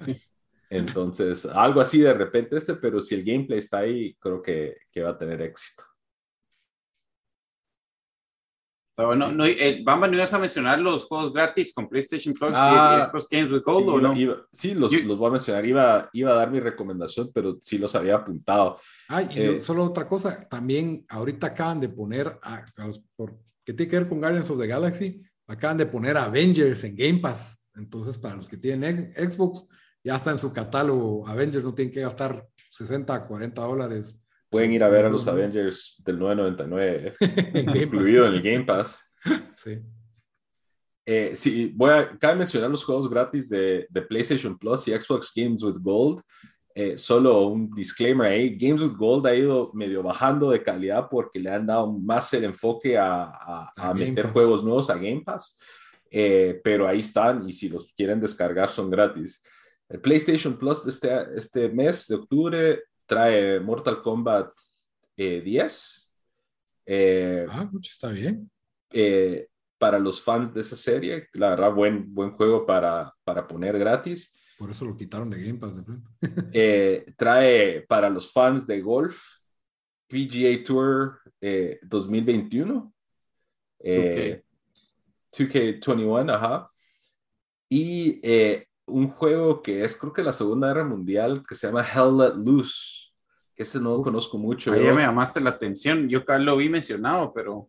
Entonces, 0.70 1.46
algo 1.46 1.81
así 1.81 2.00
de 2.00 2.14
repente 2.14 2.57
este, 2.57 2.74
pero 2.74 3.00
si 3.00 3.14
el 3.16 3.24
gameplay 3.24 3.59
está 3.59 3.79
ahí, 3.79 4.14
creo 4.20 4.40
que, 4.40 4.76
que 4.92 5.03
va 5.03 5.11
a 5.11 5.18
tener 5.18 5.42
éxito. 5.42 5.83
No, 9.00 9.33
no, 9.33 9.44
eh, 9.46 9.83
Bamba, 9.83 10.07
¿no 10.07 10.14
ibas 10.14 10.35
a 10.35 10.38
mencionar 10.38 10.79
los 10.79 11.07
juegos 11.07 11.33
gratis 11.33 11.72
con 11.72 11.88
PlayStation 11.88 12.35
Plus 12.35 12.53
ah, 12.55 13.00
y 13.00 13.09
Xbox 13.09 13.29
Games 13.31 13.50
with 13.50 13.62
Gold 13.62 13.87
sí, 13.87 13.92
o 13.92 14.00
no? 14.00 14.46
sí, 14.53 14.74
los, 14.74 14.92
los, 14.92 15.18
voy 15.18 15.29
a 15.29 15.33
mencionar. 15.33 15.64
Iba, 15.64 16.11
iba 16.12 16.33
a 16.33 16.35
dar 16.35 16.50
mi 16.50 16.61
recomendación, 16.61 17.31
pero 17.33 17.57
sí 17.61 17.79
los 17.79 17.94
había 17.94 18.16
apuntado. 18.16 18.79
Ah, 19.09 19.22
y 19.22 19.40
eh, 19.40 19.61
solo 19.61 19.85
otra 19.85 20.07
cosa. 20.07 20.40
También 20.48 21.07
ahorita 21.09 21.48
acaban 21.48 21.81
de 21.81 21.88
poner, 21.88 22.38
a, 22.42 22.64
por, 23.16 23.38
¿qué 23.64 23.72
tiene 23.72 23.90
que 23.90 23.98
ver 23.98 24.09
con 24.09 24.18
Guardians 24.18 24.50
of 24.50 24.59
the 24.59 24.66
Galaxy? 24.66 25.22
Acaban 25.50 25.76
de 25.76 25.86
poner 25.86 26.16
Avengers 26.16 26.84
en 26.84 26.96
Game 26.96 27.18
Pass. 27.18 27.62
Entonces, 27.74 28.16
para 28.16 28.36
los 28.36 28.48
que 28.48 28.56
tienen 28.56 29.12
Xbox, 29.16 29.66
ya 30.02 30.16
está 30.16 30.30
en 30.30 30.38
su 30.38 30.52
catálogo. 30.52 31.26
Avengers 31.26 31.64
no 31.64 31.74
tienen 31.74 31.92
que 31.92 32.00
gastar 32.00 32.46
60, 32.70 33.26
40 33.26 33.62
dólares 33.62 34.20
pueden 34.50 34.72
ir 34.72 34.82
a 34.82 34.88
ver 34.88 35.04
a 35.04 35.08
los 35.08 35.26
Avengers 35.28 35.96
del 36.04 36.18
999, 36.18 37.12
incluido 37.82 38.26
en 38.26 38.34
el 38.34 38.42
Game 38.42 38.64
Pass. 38.64 39.00
Sí. 39.56 39.78
Eh, 41.06 41.32
sí, 41.34 41.72
voy 41.74 41.90
a 41.90 42.18
cabe 42.18 42.36
mencionar 42.36 42.68
los 42.68 42.84
juegos 42.84 43.08
gratis 43.08 43.48
de, 43.48 43.86
de, 43.88 44.02
PlayStation 44.02 44.58
Plus 44.58 44.86
y 44.88 44.92
Xbox 44.92 45.32
Games 45.34 45.62
with 45.62 45.76
Gold. 45.80 46.20
Eh, 46.82 46.96
solo 46.96 47.42
un 47.42 47.70
disclaimer 47.70 48.26
ahí, 48.26 48.56
Games 48.56 48.80
with 48.80 48.96
Gold 48.96 49.26
ha 49.26 49.34
ido 49.34 49.70
medio 49.74 50.02
bajando 50.02 50.50
de 50.50 50.62
calidad 50.62 51.08
porque 51.10 51.38
le 51.38 51.50
han 51.50 51.66
dado 51.66 51.92
más 51.92 52.32
el 52.32 52.44
enfoque 52.44 52.96
a, 52.96 53.24
a, 53.24 53.70
a 53.76 53.92
meter 53.92 54.28
juegos 54.32 54.64
nuevos 54.64 54.88
a 54.88 54.94
Game 54.94 55.20
Pass, 55.20 55.58
eh, 56.10 56.58
pero 56.64 56.88
ahí 56.88 57.00
están 57.00 57.46
y 57.46 57.52
si 57.52 57.68
los 57.68 57.92
quieren 57.92 58.18
descargar 58.18 58.70
son 58.70 58.88
gratis. 58.88 59.42
El 59.90 60.00
PlayStation 60.00 60.56
Plus 60.56 60.82
de 60.86 60.90
este, 60.90 61.10
este 61.36 61.68
mes 61.68 62.06
de 62.06 62.14
octubre 62.14 62.82
trae 63.04 63.60
Mortal 63.60 64.00
Kombat 64.00 64.50
10. 65.18 66.10
Eh, 66.86 67.46
ah, 67.46 67.70
está 67.82 68.08
bien. 68.08 68.50
Eh, 68.90 69.48
para 69.76 69.98
los 69.98 70.22
fans 70.22 70.54
de 70.54 70.62
esa 70.62 70.76
serie, 70.76 71.28
la 71.34 71.50
verdad, 71.50 71.74
buen, 71.74 72.14
buen 72.14 72.30
juego 72.30 72.64
para, 72.64 73.12
para 73.22 73.46
poner 73.46 73.78
gratis. 73.78 74.32
Por 74.60 74.70
eso 74.70 74.84
lo 74.84 74.94
quitaron 74.94 75.30
de 75.30 75.42
Game 75.42 75.58
Pass. 75.58 75.72
Eh, 76.52 77.14
trae 77.16 77.80
para 77.88 78.10
los 78.10 78.30
fans 78.30 78.66
de 78.66 78.80
golf 78.82 79.20
PGA 80.06 80.62
Tour 80.62 81.18
2021. 81.82 82.92
2K. 83.82 84.44
2K21, 85.32 86.34
ajá. 86.34 86.70
Y 87.70 88.20
un 88.84 89.08
juego 89.08 89.62
que 89.62 89.82
es 89.82 89.96
creo 89.96 90.12
que 90.12 90.22
la 90.22 90.32
Segunda 90.32 90.68
Guerra 90.68 90.84
Mundial 90.84 91.42
que 91.48 91.54
se 91.54 91.66
llama 91.66 91.86
Hell 91.86 92.18
Let 92.18 92.34
Loose 92.34 93.00
ese 93.62 93.78
no 93.78 93.96
lo 93.96 94.02
conozco 94.02 94.38
mucho. 94.38 94.72
Ahí 94.72 94.80
me 94.80 95.02
llamaste 95.02 95.38
la 95.38 95.50
atención. 95.50 96.08
Yo 96.08 96.20
acá 96.20 96.38
lo 96.38 96.56
vi 96.56 96.70
mencionado, 96.70 97.30
pero 97.32 97.68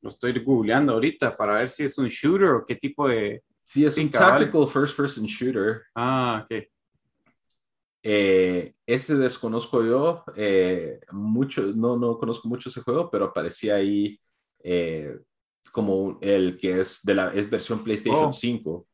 lo 0.00 0.08
estoy 0.08 0.38
googleando 0.44 0.92
ahorita 0.92 1.36
para 1.36 1.54
ver 1.54 1.68
si 1.68 1.84
es 1.84 1.98
un 1.98 2.06
shooter 2.06 2.50
o 2.50 2.64
qué 2.64 2.76
tipo 2.76 3.08
de. 3.08 3.42
Sí, 3.64 3.84
es 3.84 3.96
un 3.96 4.10
tactical 4.10 4.66
first 4.68 4.96
person 4.96 5.24
shooter. 5.24 5.82
Ah, 5.94 6.44
ok. 6.44 6.64
Eh, 8.04 8.74
ese 8.84 9.16
desconozco 9.16 9.84
yo, 9.84 10.24
eh, 10.34 11.00
mucho, 11.12 11.62
no, 11.62 11.96
no 11.96 12.18
conozco 12.18 12.48
mucho 12.48 12.68
ese 12.68 12.80
juego, 12.80 13.08
pero 13.10 13.26
aparecía 13.26 13.76
ahí 13.76 14.18
eh, 14.64 15.16
como 15.70 16.18
el 16.20 16.58
que 16.58 16.80
es 16.80 17.00
de 17.04 17.14
la 17.14 17.32
es 17.32 17.48
versión 17.48 17.82
PlayStation 17.82 18.34
5. 18.34 18.86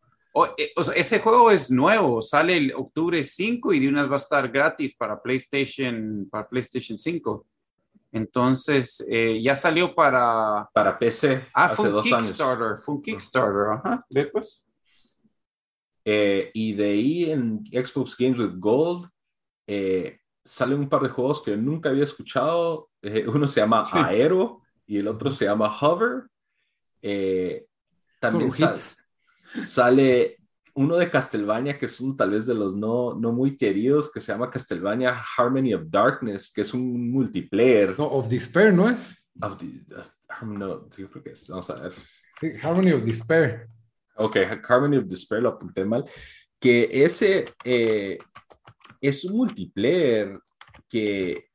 Eh, 0.56 0.72
o, 0.76 0.82
sea, 0.82 0.94
ese 0.94 1.18
juego 1.20 1.50
es 1.50 1.70
nuevo, 1.70 2.22
sale 2.22 2.56
el 2.56 2.72
octubre 2.74 3.24
5 3.24 3.72
y 3.72 3.80
de 3.80 3.88
unas 3.88 4.08
va 4.08 4.14
a 4.14 4.16
estar 4.16 4.48
gratis 4.50 4.94
para 4.94 5.20
PlayStation, 5.20 6.28
para 6.30 6.48
PlayStation 6.48 6.98
5. 6.98 7.46
Entonces, 8.12 9.04
eh, 9.08 9.40
ya 9.42 9.54
salió 9.54 9.94
para... 9.94 10.68
Para 10.72 10.98
PC 10.98 11.48
ah, 11.54 11.66
hace 11.66 11.88
dos 11.88 12.04
Kickstarter, 12.04 12.66
años. 12.66 12.84
Fue 12.84 12.94
un 12.94 13.02
Kickstarter, 13.02 13.72
ajá. 13.72 14.06
Después. 14.08 14.66
Eh, 16.04 16.50
y 16.54 16.72
de 16.72 16.84
ahí 16.84 17.30
en 17.30 17.64
Xbox 17.66 18.16
Games 18.16 18.38
with 18.38 18.54
Gold 18.58 19.10
eh, 19.66 20.20
salen 20.42 20.78
un 20.78 20.88
par 20.88 21.02
de 21.02 21.10
juegos 21.10 21.42
que 21.42 21.56
nunca 21.56 21.90
había 21.90 22.04
escuchado. 22.04 22.90
uno 23.26 23.46
se 23.46 23.60
llama 23.60 23.82
Aero 23.92 24.62
y 24.86 24.98
el 24.98 25.08
otro 25.08 25.30
se 25.30 25.44
llama 25.44 25.70
Hover. 25.78 26.28
también 28.20 28.50
sale 28.50 28.98
sale 29.64 30.37
uno 30.78 30.96
de 30.96 31.10
Castlevania, 31.10 31.76
que 31.76 31.86
es 31.86 32.00
uno 32.00 32.14
tal 32.14 32.30
vez 32.30 32.46
de 32.46 32.54
los 32.54 32.76
no, 32.76 33.12
no 33.14 33.32
muy 33.32 33.56
queridos, 33.56 34.12
que 34.12 34.20
se 34.20 34.30
llama 34.30 34.48
Castlevania 34.48 35.20
Harmony 35.36 35.74
of 35.74 35.82
Darkness, 35.86 36.52
que 36.52 36.60
es 36.60 36.72
un 36.72 37.10
multiplayer. 37.10 37.98
No, 37.98 38.04
of 38.04 38.28
Despair, 38.28 38.72
¿no 38.72 38.88
es? 38.88 39.26
Of 39.40 39.58
the, 39.58 39.66
no, 40.46 40.88
yo 40.96 41.10
creo 41.10 41.24
que 41.24 41.30
es. 41.30 41.48
Vamos 41.48 41.68
a 41.70 41.82
ver. 41.82 41.92
Sí, 42.38 42.52
Harmony 42.62 42.92
of 42.92 43.02
Despair. 43.02 43.66
Ok, 44.14 44.36
Harmony 44.68 44.98
of 44.98 45.06
Despair 45.06 45.42
lo 45.42 45.48
apunté 45.48 45.84
mal. 45.84 46.04
Que 46.60 46.88
ese 46.92 47.46
eh, 47.64 48.16
es 49.00 49.24
un 49.24 49.36
multiplayer 49.36 50.38
que 50.88 51.48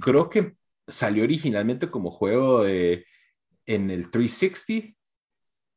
creo 0.00 0.28
que 0.28 0.56
salió 0.88 1.22
originalmente 1.22 1.88
como 1.88 2.10
juego 2.10 2.66
en 2.66 3.90
el 3.90 4.10
360 4.10 4.98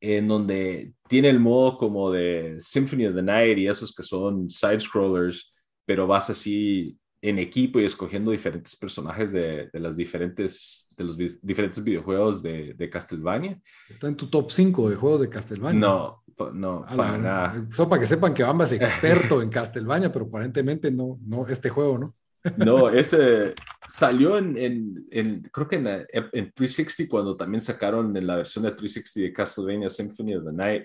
en 0.00 0.28
donde 0.28 0.92
tiene 1.08 1.28
el 1.28 1.40
modo 1.40 1.76
como 1.76 2.10
de 2.10 2.56
Symphony 2.60 3.06
of 3.06 3.14
the 3.14 3.22
Night 3.22 3.58
y 3.58 3.68
esos 3.68 3.94
que 3.94 4.02
son 4.02 4.48
side-scrollers, 4.48 5.52
pero 5.84 6.06
vas 6.06 6.30
así 6.30 6.96
en 7.20 7.38
equipo 7.38 7.80
y 7.80 7.84
escogiendo 7.84 8.30
diferentes 8.30 8.76
personajes 8.76 9.32
de, 9.32 9.68
de 9.72 9.80
las 9.80 9.96
diferentes, 9.96 10.86
de 10.96 11.04
los 11.04 11.16
diferentes 11.16 11.82
videojuegos 11.82 12.42
de, 12.42 12.74
de, 12.74 12.90
Castlevania. 12.90 13.60
¿Está 13.88 14.06
en 14.06 14.16
tu 14.16 14.28
top 14.28 14.50
5 14.50 14.90
de 14.90 14.96
juegos 14.96 15.22
de 15.22 15.28
Castlevania? 15.28 15.80
No, 15.80 16.22
no, 16.52 16.86
para 16.96 17.18
nada. 17.18 17.64
Eso 17.68 17.88
para 17.88 18.00
que 18.00 18.06
sepan 18.06 18.34
que 18.34 18.44
Bamba 18.44 18.66
es 18.66 18.72
experto 18.80 19.42
en 19.42 19.50
Castlevania, 19.50 20.12
pero 20.12 20.26
aparentemente 20.26 20.92
no, 20.92 21.18
no, 21.26 21.46
este 21.48 21.70
juego, 21.70 21.98
¿no? 21.98 22.14
No, 22.56 22.88
ese 22.88 23.54
salió 23.90 24.38
en, 24.38 25.06
en, 25.10 25.42
creo 25.52 25.68
que 25.68 25.76
en, 25.76 25.86
en, 25.86 26.52
360 26.52 27.10
cuando 27.10 27.36
también 27.36 27.60
sacaron 27.60 28.16
en 28.16 28.26
la 28.26 28.36
versión 28.36 28.64
de 28.64 28.72
360 28.72 29.26
de 29.26 29.32
Castlevania 29.32 29.90
Symphony 29.90 30.34
of 30.34 30.44
the 30.44 30.52
Night, 30.52 30.84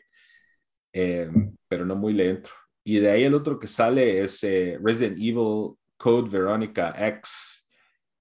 eh, 0.94 1.30
pero 1.68 1.86
no 1.86 1.96
muy 1.96 2.14
lento. 2.14 2.50
Y 2.84 3.00
de 3.00 3.12
ahí 3.12 3.24
el 3.24 3.34
otro 3.34 3.58
que 3.58 3.68
sale 3.68 4.22
es 4.22 4.44
eh, 4.44 4.78
Resident 4.82 5.18
Evil 5.18 5.76
Code 5.98 6.30
Veronica 6.30 6.94
X. 6.98 7.68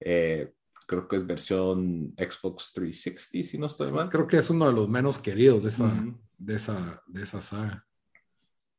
Eh, 0.00 0.52
creo 0.86 1.08
que 1.08 1.16
es 1.16 1.26
versión 1.26 2.14
Xbox 2.16 2.72
360, 2.72 3.48
si 3.48 3.58
no 3.58 3.66
estoy 3.66 3.92
mal. 3.92 4.08
Creo 4.08 4.26
que 4.26 4.36
es 4.36 4.50
uno 4.50 4.66
de 4.66 4.72
los 4.72 4.88
menos 4.88 5.18
queridos 5.18 5.62
de 5.62 5.68
esa, 5.70 6.04
de 6.38 6.54
esa, 6.54 7.02
de 7.06 7.22
esa 7.22 7.40
saga. 7.40 7.84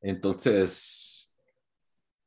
Entonces, 0.01 1.33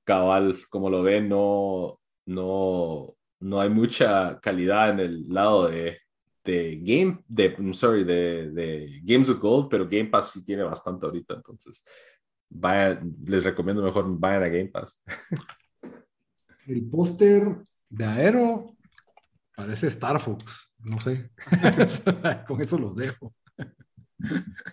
cabal, 0.05 0.57
como 0.71 0.89
lo 0.89 1.03
ven, 1.03 1.29
no, 1.29 2.01
no, 2.27 3.16
no 3.41 3.61
hay 3.61 3.69
mucha 3.69 4.41
calidad 4.41 4.91
en 4.91 5.01
el 5.01 5.29
lado 5.29 5.69
de, 5.69 5.99
de 6.45 6.79
Game, 6.83 7.23
de, 7.29 7.57
sorry, 7.75 8.05
de, 8.05 8.51
de, 8.51 9.01
Games 9.03 9.29
of 9.29 9.39
Gold, 9.39 9.69
pero 9.69 9.89
Game 9.89 10.07
Pass 10.07 10.31
sí 10.33 10.45
tiene 10.45 10.63
bastante 10.63 11.07
ahorita, 11.07 11.35
entonces 11.35 11.85
les 13.25 13.45
recomiendo 13.45 13.83
mejor 13.83 14.07
vayan 14.19 14.43
a 14.45 14.49
Game 14.49 14.69
Pass. 14.69 14.99
El 16.67 16.89
póster 16.89 17.59
de 17.89 18.05
Aero 18.05 18.77
parece 19.55 19.87
Star 19.89 20.21
Fox, 20.21 20.71
no 20.79 20.99
sé, 21.01 21.31
con 22.47 22.61
eso 22.61 22.79
los 22.79 22.95
dejo. 22.95 23.35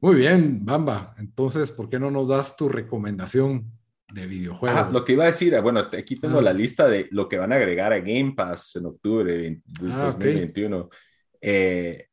Muy 0.00 0.16
bien, 0.16 0.64
Bamba. 0.64 1.14
Entonces, 1.18 1.70
¿por 1.70 1.88
qué 1.88 1.98
no 1.98 2.10
nos 2.10 2.28
das 2.28 2.56
tu 2.56 2.68
recomendación 2.68 3.70
de 4.12 4.26
videojuegos. 4.26 4.92
lo 4.92 5.04
que 5.04 5.12
iba 5.12 5.24
a 5.24 5.26
decir, 5.26 5.58
bueno, 5.60 5.80
aquí 5.80 6.16
tengo 6.16 6.40
la 6.40 6.52
lista 6.52 6.88
de 6.88 7.08
lo 7.10 7.28
que 7.28 7.38
van 7.38 7.52
a 7.52 7.56
agregar 7.56 7.92
a 7.92 8.00
Game 8.00 8.34
Pass 8.36 8.76
en 8.76 8.86
octubre 8.86 9.32
de, 9.32 9.60
2021. 9.80 10.88
Ah, 10.90 10.96
eh, 11.40 12.08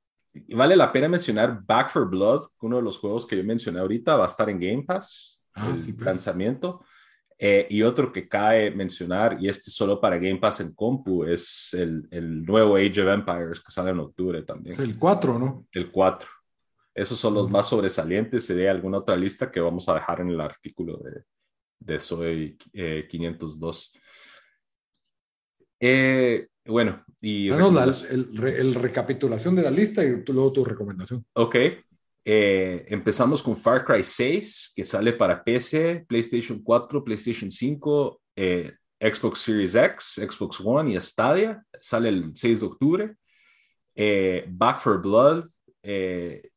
vale 0.50 0.76
la 0.76 0.92
pena 0.92 1.08
mencionar 1.08 1.62
Back 1.66 1.90
for 1.90 2.10
Blood, 2.10 2.44
uno 2.62 2.78
de 2.78 2.84
los 2.84 3.00
juegos 3.00 3.26
que 3.26 3.38
yo 3.38 3.44
mencioné 3.44 3.80
ahorita, 3.80 4.16
va 4.16 4.24
a 4.24 4.28
estar 4.28 4.50
en 4.50 4.60
Game 4.60 4.84
Pass, 4.84 5.48
ah, 5.56 5.68
el 5.68 5.96
pues. 5.96 6.02
lanzamiento. 6.02 6.84
Eh, 7.40 7.68
y 7.70 7.84
otro 7.84 8.12
que 8.12 8.28
cae 8.28 8.72
mencionar, 8.72 9.38
y 9.40 9.48
este 9.48 9.70
solo 9.70 10.02
para 10.02 10.18
Game 10.18 10.38
Pass 10.38 10.60
en 10.62 10.74
compu, 10.74 11.24
es 11.24 11.74
el, 11.74 12.08
el, 12.10 12.44
nuevo 12.44 12.76
Age 12.78 13.02
of 13.02 13.14
Empires 13.14 13.60
que 13.60 13.72
sale 13.72 13.92
en 13.92 14.00
octubre 14.00 14.42
también. 14.42 14.74
Es 14.74 14.80
el 14.80 14.98
4, 14.98 15.38
¿no? 15.38 15.68
El 15.72 15.92
4. 15.92 16.28
Esos 16.96 17.20
son 17.20 17.36
los 17.36 17.48
más 17.48 17.68
sobresalientes. 17.68 18.44
Sería 18.44 18.72
alguna 18.72 18.98
otra 18.98 19.16
lista 19.16 19.52
que 19.52 19.60
vamos 19.60 19.88
a 19.88 19.94
dejar 19.94 20.22
en 20.22 20.30
el 20.30 20.42
artículo 20.42 20.98
de, 20.98 21.22
de 21.80 22.00
Soy 22.00 22.58
502. 23.10 23.92
Eh, 25.80 25.80
eh, 25.80 26.48
bueno, 26.66 27.04
y... 27.22 27.50
Danos 27.50 27.74
la, 27.74 27.86
el, 28.10 28.76
recapitulación 28.76 29.56
de 29.56 29.64
la 29.64 29.72
lista 29.72 30.04
y 30.04 30.24
luego 30.28 30.52
tu 30.52 30.66
recomendación. 30.66 31.26
Ok. 31.34 31.56
Eh, 32.26 32.86
empezamos 32.90 33.42
con 33.42 33.56
Far 33.56 33.86
Cry 33.86 34.04
6, 34.04 34.74
que 34.76 34.84
sale 34.84 35.14
para 35.14 35.44
PC, 35.44 36.06
PlayStation 36.08 36.62
4, 36.62 37.04
PlayStation 37.04 37.50
5, 37.50 38.22
Xbox 39.00 39.40
Series 39.40 39.76
X, 39.76 40.22
Xbox 40.30 40.60
One 40.64 40.94
y 40.94 41.02
Stadia. 41.02 41.64
Sale 41.80 42.10
el 42.10 42.32
6 42.36 42.60
de 42.60 42.66
octubre. 42.66 43.16
Back 44.50 44.82
for 44.82 45.02
Blood, 45.02 45.46
que 45.82 46.52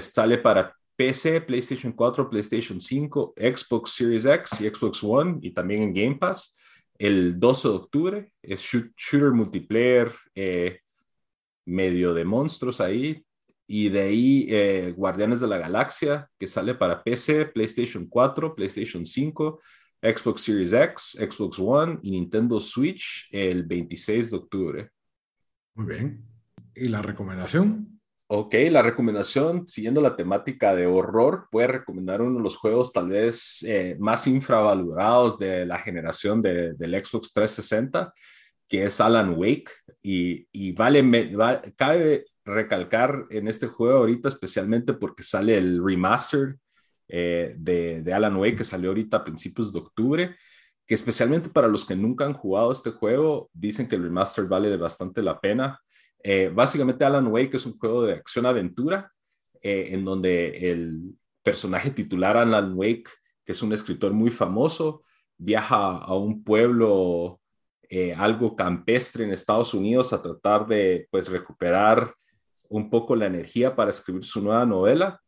sale 0.00 0.38
para 0.38 0.74
PC, 1.00 1.40
PlayStation 1.40 1.92
4, 1.92 2.28
PlayStation 2.28 2.78
5, 2.78 3.32
Xbox 3.34 3.94
Series 3.94 4.26
X 4.26 4.60
y 4.60 4.68
Xbox 4.68 5.02
One 5.02 5.38
y 5.40 5.50
también 5.54 5.82
en 5.82 5.94
Game 5.94 6.16
Pass. 6.16 6.54
El 6.98 7.40
12 7.40 7.68
de 7.68 7.74
octubre 7.74 8.32
es 8.42 8.60
shooter 8.60 9.30
multiplayer 9.30 10.12
eh, 10.34 10.80
medio 11.64 12.12
de 12.12 12.26
monstruos 12.26 12.82
ahí. 12.82 13.24
Y 13.66 13.88
de 13.88 14.02
ahí 14.02 14.46
eh, 14.50 14.92
Guardianes 14.94 15.40
de 15.40 15.46
la 15.46 15.56
Galaxia, 15.56 16.28
que 16.38 16.46
sale 16.46 16.74
para 16.74 17.02
PC, 17.02 17.46
PlayStation 17.46 18.06
4, 18.06 18.54
PlayStation 18.54 19.06
5, 19.06 19.58
Xbox 20.02 20.42
Series 20.42 20.74
X, 20.74 21.16
Xbox 21.18 21.58
One 21.58 21.98
y 22.02 22.10
Nintendo 22.10 22.60
Switch 22.60 23.26
el 23.32 23.62
26 23.62 24.32
de 24.32 24.36
octubre. 24.36 24.90
Muy 25.76 25.86
bien. 25.86 26.22
¿Y 26.74 26.90
la 26.90 27.00
recomendación? 27.00 27.89
Ok, 28.32 28.54
la 28.70 28.80
recomendación, 28.80 29.66
siguiendo 29.66 30.00
la 30.00 30.14
temática 30.14 30.72
de 30.72 30.86
horror, 30.86 31.48
puede 31.50 31.66
recomendar 31.66 32.22
uno 32.22 32.36
de 32.36 32.44
los 32.44 32.56
juegos 32.56 32.92
tal 32.92 33.08
vez 33.08 33.60
eh, 33.66 33.96
más 33.98 34.24
infravalorados 34.28 35.36
de 35.36 35.66
la 35.66 35.80
generación 35.80 36.40
de, 36.40 36.74
del 36.74 37.04
Xbox 37.04 37.32
360, 37.32 38.14
que 38.68 38.84
es 38.84 39.00
Alan 39.00 39.34
Wake. 39.36 39.72
Y, 40.00 40.46
y 40.52 40.70
vale, 40.70 41.02
cabe 41.76 42.24
recalcar 42.44 43.26
en 43.30 43.48
este 43.48 43.66
juego 43.66 43.98
ahorita 43.98 44.28
especialmente 44.28 44.92
porque 44.92 45.24
sale 45.24 45.58
el 45.58 45.84
remaster 45.84 46.54
eh, 47.08 47.56
de, 47.58 48.00
de, 48.02 48.14
Alan 48.14 48.36
Wake 48.36 48.58
que 48.58 48.64
salió 48.64 48.90
ahorita 48.90 49.16
a 49.16 49.24
principios 49.24 49.72
de 49.72 49.80
octubre, 49.80 50.36
que 50.86 50.94
especialmente 50.94 51.48
para 51.48 51.66
los 51.66 51.84
que 51.84 51.96
nunca 51.96 52.26
han 52.26 52.34
jugado 52.34 52.70
este 52.70 52.92
juego, 52.92 53.50
dicen 53.52 53.88
que 53.88 53.96
el 53.96 54.04
remaster 54.04 54.44
vale 54.44 54.76
bastante 54.76 55.20
la 55.20 55.40
pena 55.40 55.80
eh, 56.22 56.50
básicamente 56.52 57.04
Alan 57.04 57.26
Wake 57.28 57.56
es 57.56 57.66
un 57.66 57.78
juego 57.78 58.02
de 58.02 58.14
acción-aventura 58.14 59.10
eh, 59.62 59.88
en 59.92 60.04
donde 60.04 60.70
el 60.70 61.14
personaje 61.42 61.90
titular 61.90 62.36
Alan 62.36 62.72
Wake, 62.74 63.10
que 63.44 63.52
es 63.52 63.62
un 63.62 63.72
escritor 63.72 64.12
muy 64.12 64.30
famoso, 64.30 65.04
viaja 65.38 65.96
a 65.96 66.14
un 66.14 66.44
pueblo 66.44 67.40
eh, 67.88 68.12
algo 68.14 68.54
campestre 68.54 69.24
en 69.24 69.32
Estados 69.32 69.74
Unidos 69.74 70.12
a 70.12 70.22
tratar 70.22 70.66
de 70.66 71.08
pues 71.10 71.28
recuperar 71.28 72.14
un 72.68 72.90
poco 72.90 73.16
la 73.16 73.26
energía 73.26 73.74
para 73.74 73.90
escribir 73.90 74.24
su 74.24 74.42
nueva 74.42 74.64
novela. 74.66 75.20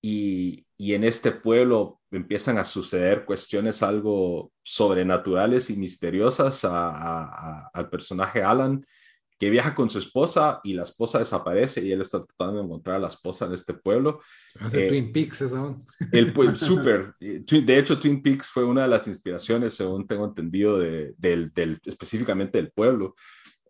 Y, 0.00 0.66
y 0.76 0.94
en 0.94 1.04
este 1.04 1.30
pueblo 1.30 2.00
empiezan 2.10 2.58
a 2.58 2.64
suceder 2.64 3.24
cuestiones 3.24 3.84
algo 3.84 4.50
sobrenaturales 4.64 5.70
y 5.70 5.76
misteriosas 5.76 6.64
al 6.64 7.88
personaje 7.88 8.42
Alan 8.42 8.84
que 9.42 9.50
viaja 9.50 9.74
con 9.74 9.90
su 9.90 9.98
esposa 9.98 10.60
y 10.62 10.72
la 10.72 10.84
esposa 10.84 11.18
desaparece 11.18 11.84
y 11.84 11.90
él 11.90 12.00
está 12.00 12.24
tratando 12.24 12.60
de 12.60 12.64
encontrar 12.64 12.94
a 12.94 13.00
la 13.00 13.08
esposa 13.08 13.46
en 13.46 13.54
este 13.54 13.74
pueblo. 13.74 14.20
Hace 14.60 14.84
eh, 14.84 14.88
Twin 14.88 15.12
Peaks, 15.12 15.42
¿eso? 15.42 15.82
El 16.12 16.32
pueblo, 16.32 16.54
súper. 16.54 17.16
De 17.18 17.76
hecho, 17.76 17.98
Twin 17.98 18.22
Peaks 18.22 18.50
fue 18.50 18.62
una 18.62 18.82
de 18.82 18.88
las 18.88 19.08
inspiraciones, 19.08 19.74
según 19.74 20.06
tengo 20.06 20.26
entendido, 20.26 20.78
de, 20.78 21.16
del, 21.18 21.52
del, 21.52 21.80
específicamente 21.84 22.58
del 22.58 22.70
pueblo. 22.70 23.16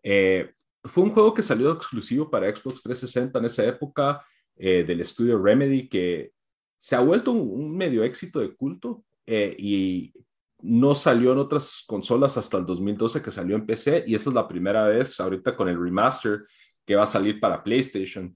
Eh, 0.03 0.51
fue 0.83 1.05
un 1.05 1.09
juego 1.09 1.33
que 1.33 1.41
salió 1.41 1.71
exclusivo 1.71 2.29
para 2.29 2.55
Xbox 2.55 2.83
360 2.83 3.39
en 3.39 3.45
esa 3.45 3.65
época, 3.65 4.23
eh, 4.55 4.83
del 4.83 5.01
estudio 5.01 5.41
Remedy, 5.41 5.89
que 5.89 6.33
se 6.77 6.95
ha 6.95 6.99
vuelto 6.99 7.31
un, 7.31 7.49
un 7.49 7.75
medio 7.75 8.03
éxito 8.03 8.41
de 8.41 8.55
culto 8.55 9.03
y 9.25 10.13
no 10.63 10.95
salió 10.95 11.33
en 11.33 11.39
otras 11.39 11.83
consolas 11.85 12.37
hasta 12.37 12.57
el 12.57 12.65
2012 12.65 13.21
que 13.21 13.31
salió 13.31 13.55
en 13.55 13.65
PC 13.65 14.05
y 14.07 14.15
esa 14.15 14.29
es 14.29 14.33
la 14.33 14.47
primera 14.47 14.87
vez 14.87 15.19
ahorita 15.19 15.55
con 15.55 15.67
el 15.67 15.79
remaster 15.79 16.45
que 16.85 16.95
va 16.95 17.03
a 17.03 17.07
salir 17.07 17.39
para 17.39 17.63
PlayStation. 17.63 18.35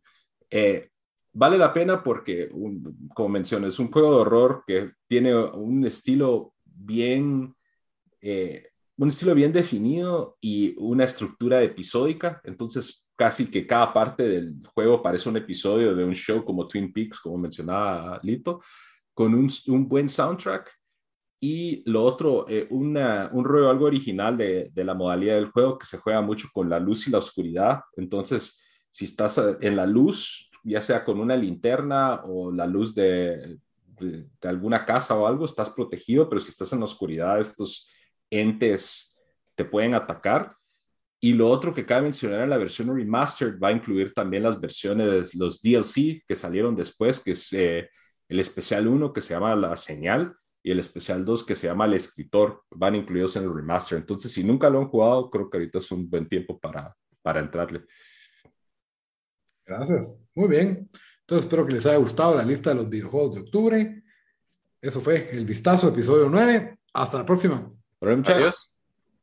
Eh, 0.50 0.90
vale 1.32 1.58
la 1.58 1.72
pena 1.72 2.04
porque, 2.04 2.50
como 3.14 3.30
mencioné, 3.30 3.68
es 3.68 3.80
un 3.80 3.90
juego 3.90 4.12
de 4.12 4.22
horror 4.22 4.64
que 4.68 4.92
tiene 5.08 5.36
un 5.36 5.86
estilo 5.86 6.54
bien, 6.66 7.56
eh, 8.22 8.72
un 8.98 9.08
estilo 9.08 9.34
bien 9.34 9.54
definido 9.54 10.38
y 10.42 10.76
una 10.80 11.06
estructura 11.06 11.64
episódica. 11.64 12.42
Entonces, 12.44 13.10
casi 13.16 13.50
que 13.50 13.66
cada 13.66 13.94
parte 13.94 14.24
del 14.24 14.56
juego 14.74 15.02
parece 15.02 15.30
un 15.30 15.38
episodio 15.38 15.96
de 15.96 16.04
un 16.04 16.14
show 16.14 16.44
como 16.44 16.68
Twin 16.68 16.92
Peaks, 16.92 17.22
como 17.22 17.38
mencionaba 17.38 18.20
Lito, 18.22 18.62
con 19.14 19.34
un, 19.34 19.50
un 19.68 19.88
buen 19.88 20.10
soundtrack. 20.10 20.77
Y 21.40 21.84
lo 21.90 22.04
otro, 22.04 22.48
eh, 22.50 22.68
un 22.70 22.96
rollo 23.46 23.70
algo 23.70 23.86
original 23.86 24.36
de, 24.36 24.72
de, 24.74 24.84
la 24.84 24.96
modalidad 24.96 25.36
del 25.36 25.52
juego 25.52 25.78
que 25.78 25.86
se 25.86 26.00
juega 26.00 26.22
mucho 26.22 26.48
con 26.52 26.68
la 26.70 26.80
luz 26.80 27.08
y 27.08 27.12
la 27.12 27.20
oscuridad. 27.20 27.82
Entonces, 27.96 28.60
si 28.90 29.06
estás 29.06 29.40
en 29.62 29.76
la 29.76 29.86
luz, 29.86 30.50
ya 30.64 30.82
sea 30.82 31.06
con 31.06 31.20
una 31.20 31.36
linterna 31.36 32.22
o 32.26 32.52
la 32.52 32.66
luz 32.66 32.96
de, 32.96 33.60
de, 34.00 34.26
de 34.42 34.50
alguna 34.50 34.84
casa 34.84 35.16
o 35.16 35.28
algo, 35.28 35.46
estás 35.46 35.70
protegido, 35.70 36.28
pero 36.28 36.40
si 36.40 36.50
estás 36.50 36.74
en 36.74 36.80
la 36.80 36.86
oscuridad, 36.86 37.40
estos 37.40 37.88
entes 38.32 39.16
te 39.54 39.64
pueden 39.64 39.94
atacar. 39.94 40.56
Y 41.20 41.34
lo 41.34 41.50
otro 41.50 41.74
que 41.74 41.86
cabe 41.86 42.04
mencionar 42.04 42.42
en 42.42 42.50
la 42.50 42.58
versión 42.58 42.96
remastered 42.96 43.60
va 43.60 43.70
a 43.70 43.74
incluir 43.74 44.14
también 44.14 44.44
las 44.44 44.60
versiones, 44.60 45.36
los 45.36 45.62
DLC 45.62 46.24
que 46.28 46.36
salieron 46.36 46.76
después, 46.76 47.24
que 47.24 47.32
es 47.32 47.54
eh, 47.54 47.90
el 48.28 48.40
especial 48.40 48.88
1 48.88 49.14
que 49.14 49.22
se 49.22 49.36
llama 49.36 49.56
La 49.56 49.78
Señal 49.78 50.36
y 50.68 50.72
el 50.72 50.80
especial 50.80 51.24
2 51.24 51.46
que 51.46 51.56
se 51.56 51.68
llama 51.68 51.86
El 51.86 51.94
Escritor, 51.94 52.66
van 52.72 52.94
incluidos 52.94 53.38
en 53.38 53.44
el 53.44 53.56
remaster. 53.56 54.00
Entonces, 54.00 54.34
si 54.34 54.44
nunca 54.44 54.70
lo 54.70 54.80
han 54.80 54.90
jugado, 54.90 55.30
creo 55.30 55.50
que 55.50 55.56
ahorita 55.56 55.78
es 55.78 55.90
un 55.94 56.10
buen 56.10 56.28
tiempo 56.28 56.60
para, 56.60 56.94
para 57.22 57.40
entrarle. 57.40 57.86
Gracias. 59.66 60.22
Muy 60.36 60.50
bien. 60.50 60.90
Entonces, 61.22 61.46
espero 61.46 61.66
que 61.66 61.72
les 61.72 61.86
haya 61.86 61.96
gustado 61.96 62.36
la 62.36 62.44
lista 62.44 62.72
de 62.72 62.76
los 62.76 62.90
videojuegos 62.90 63.36
de 63.36 63.42
octubre. 63.44 64.04
Eso 64.82 65.00
fue 65.00 65.30
el 65.32 65.46
vistazo, 65.46 65.88
episodio 65.88 66.28
9. 66.28 66.78
Hasta 66.92 67.20
la 67.20 67.26
próxima. 67.26 67.72
Adiós. 68.02 68.77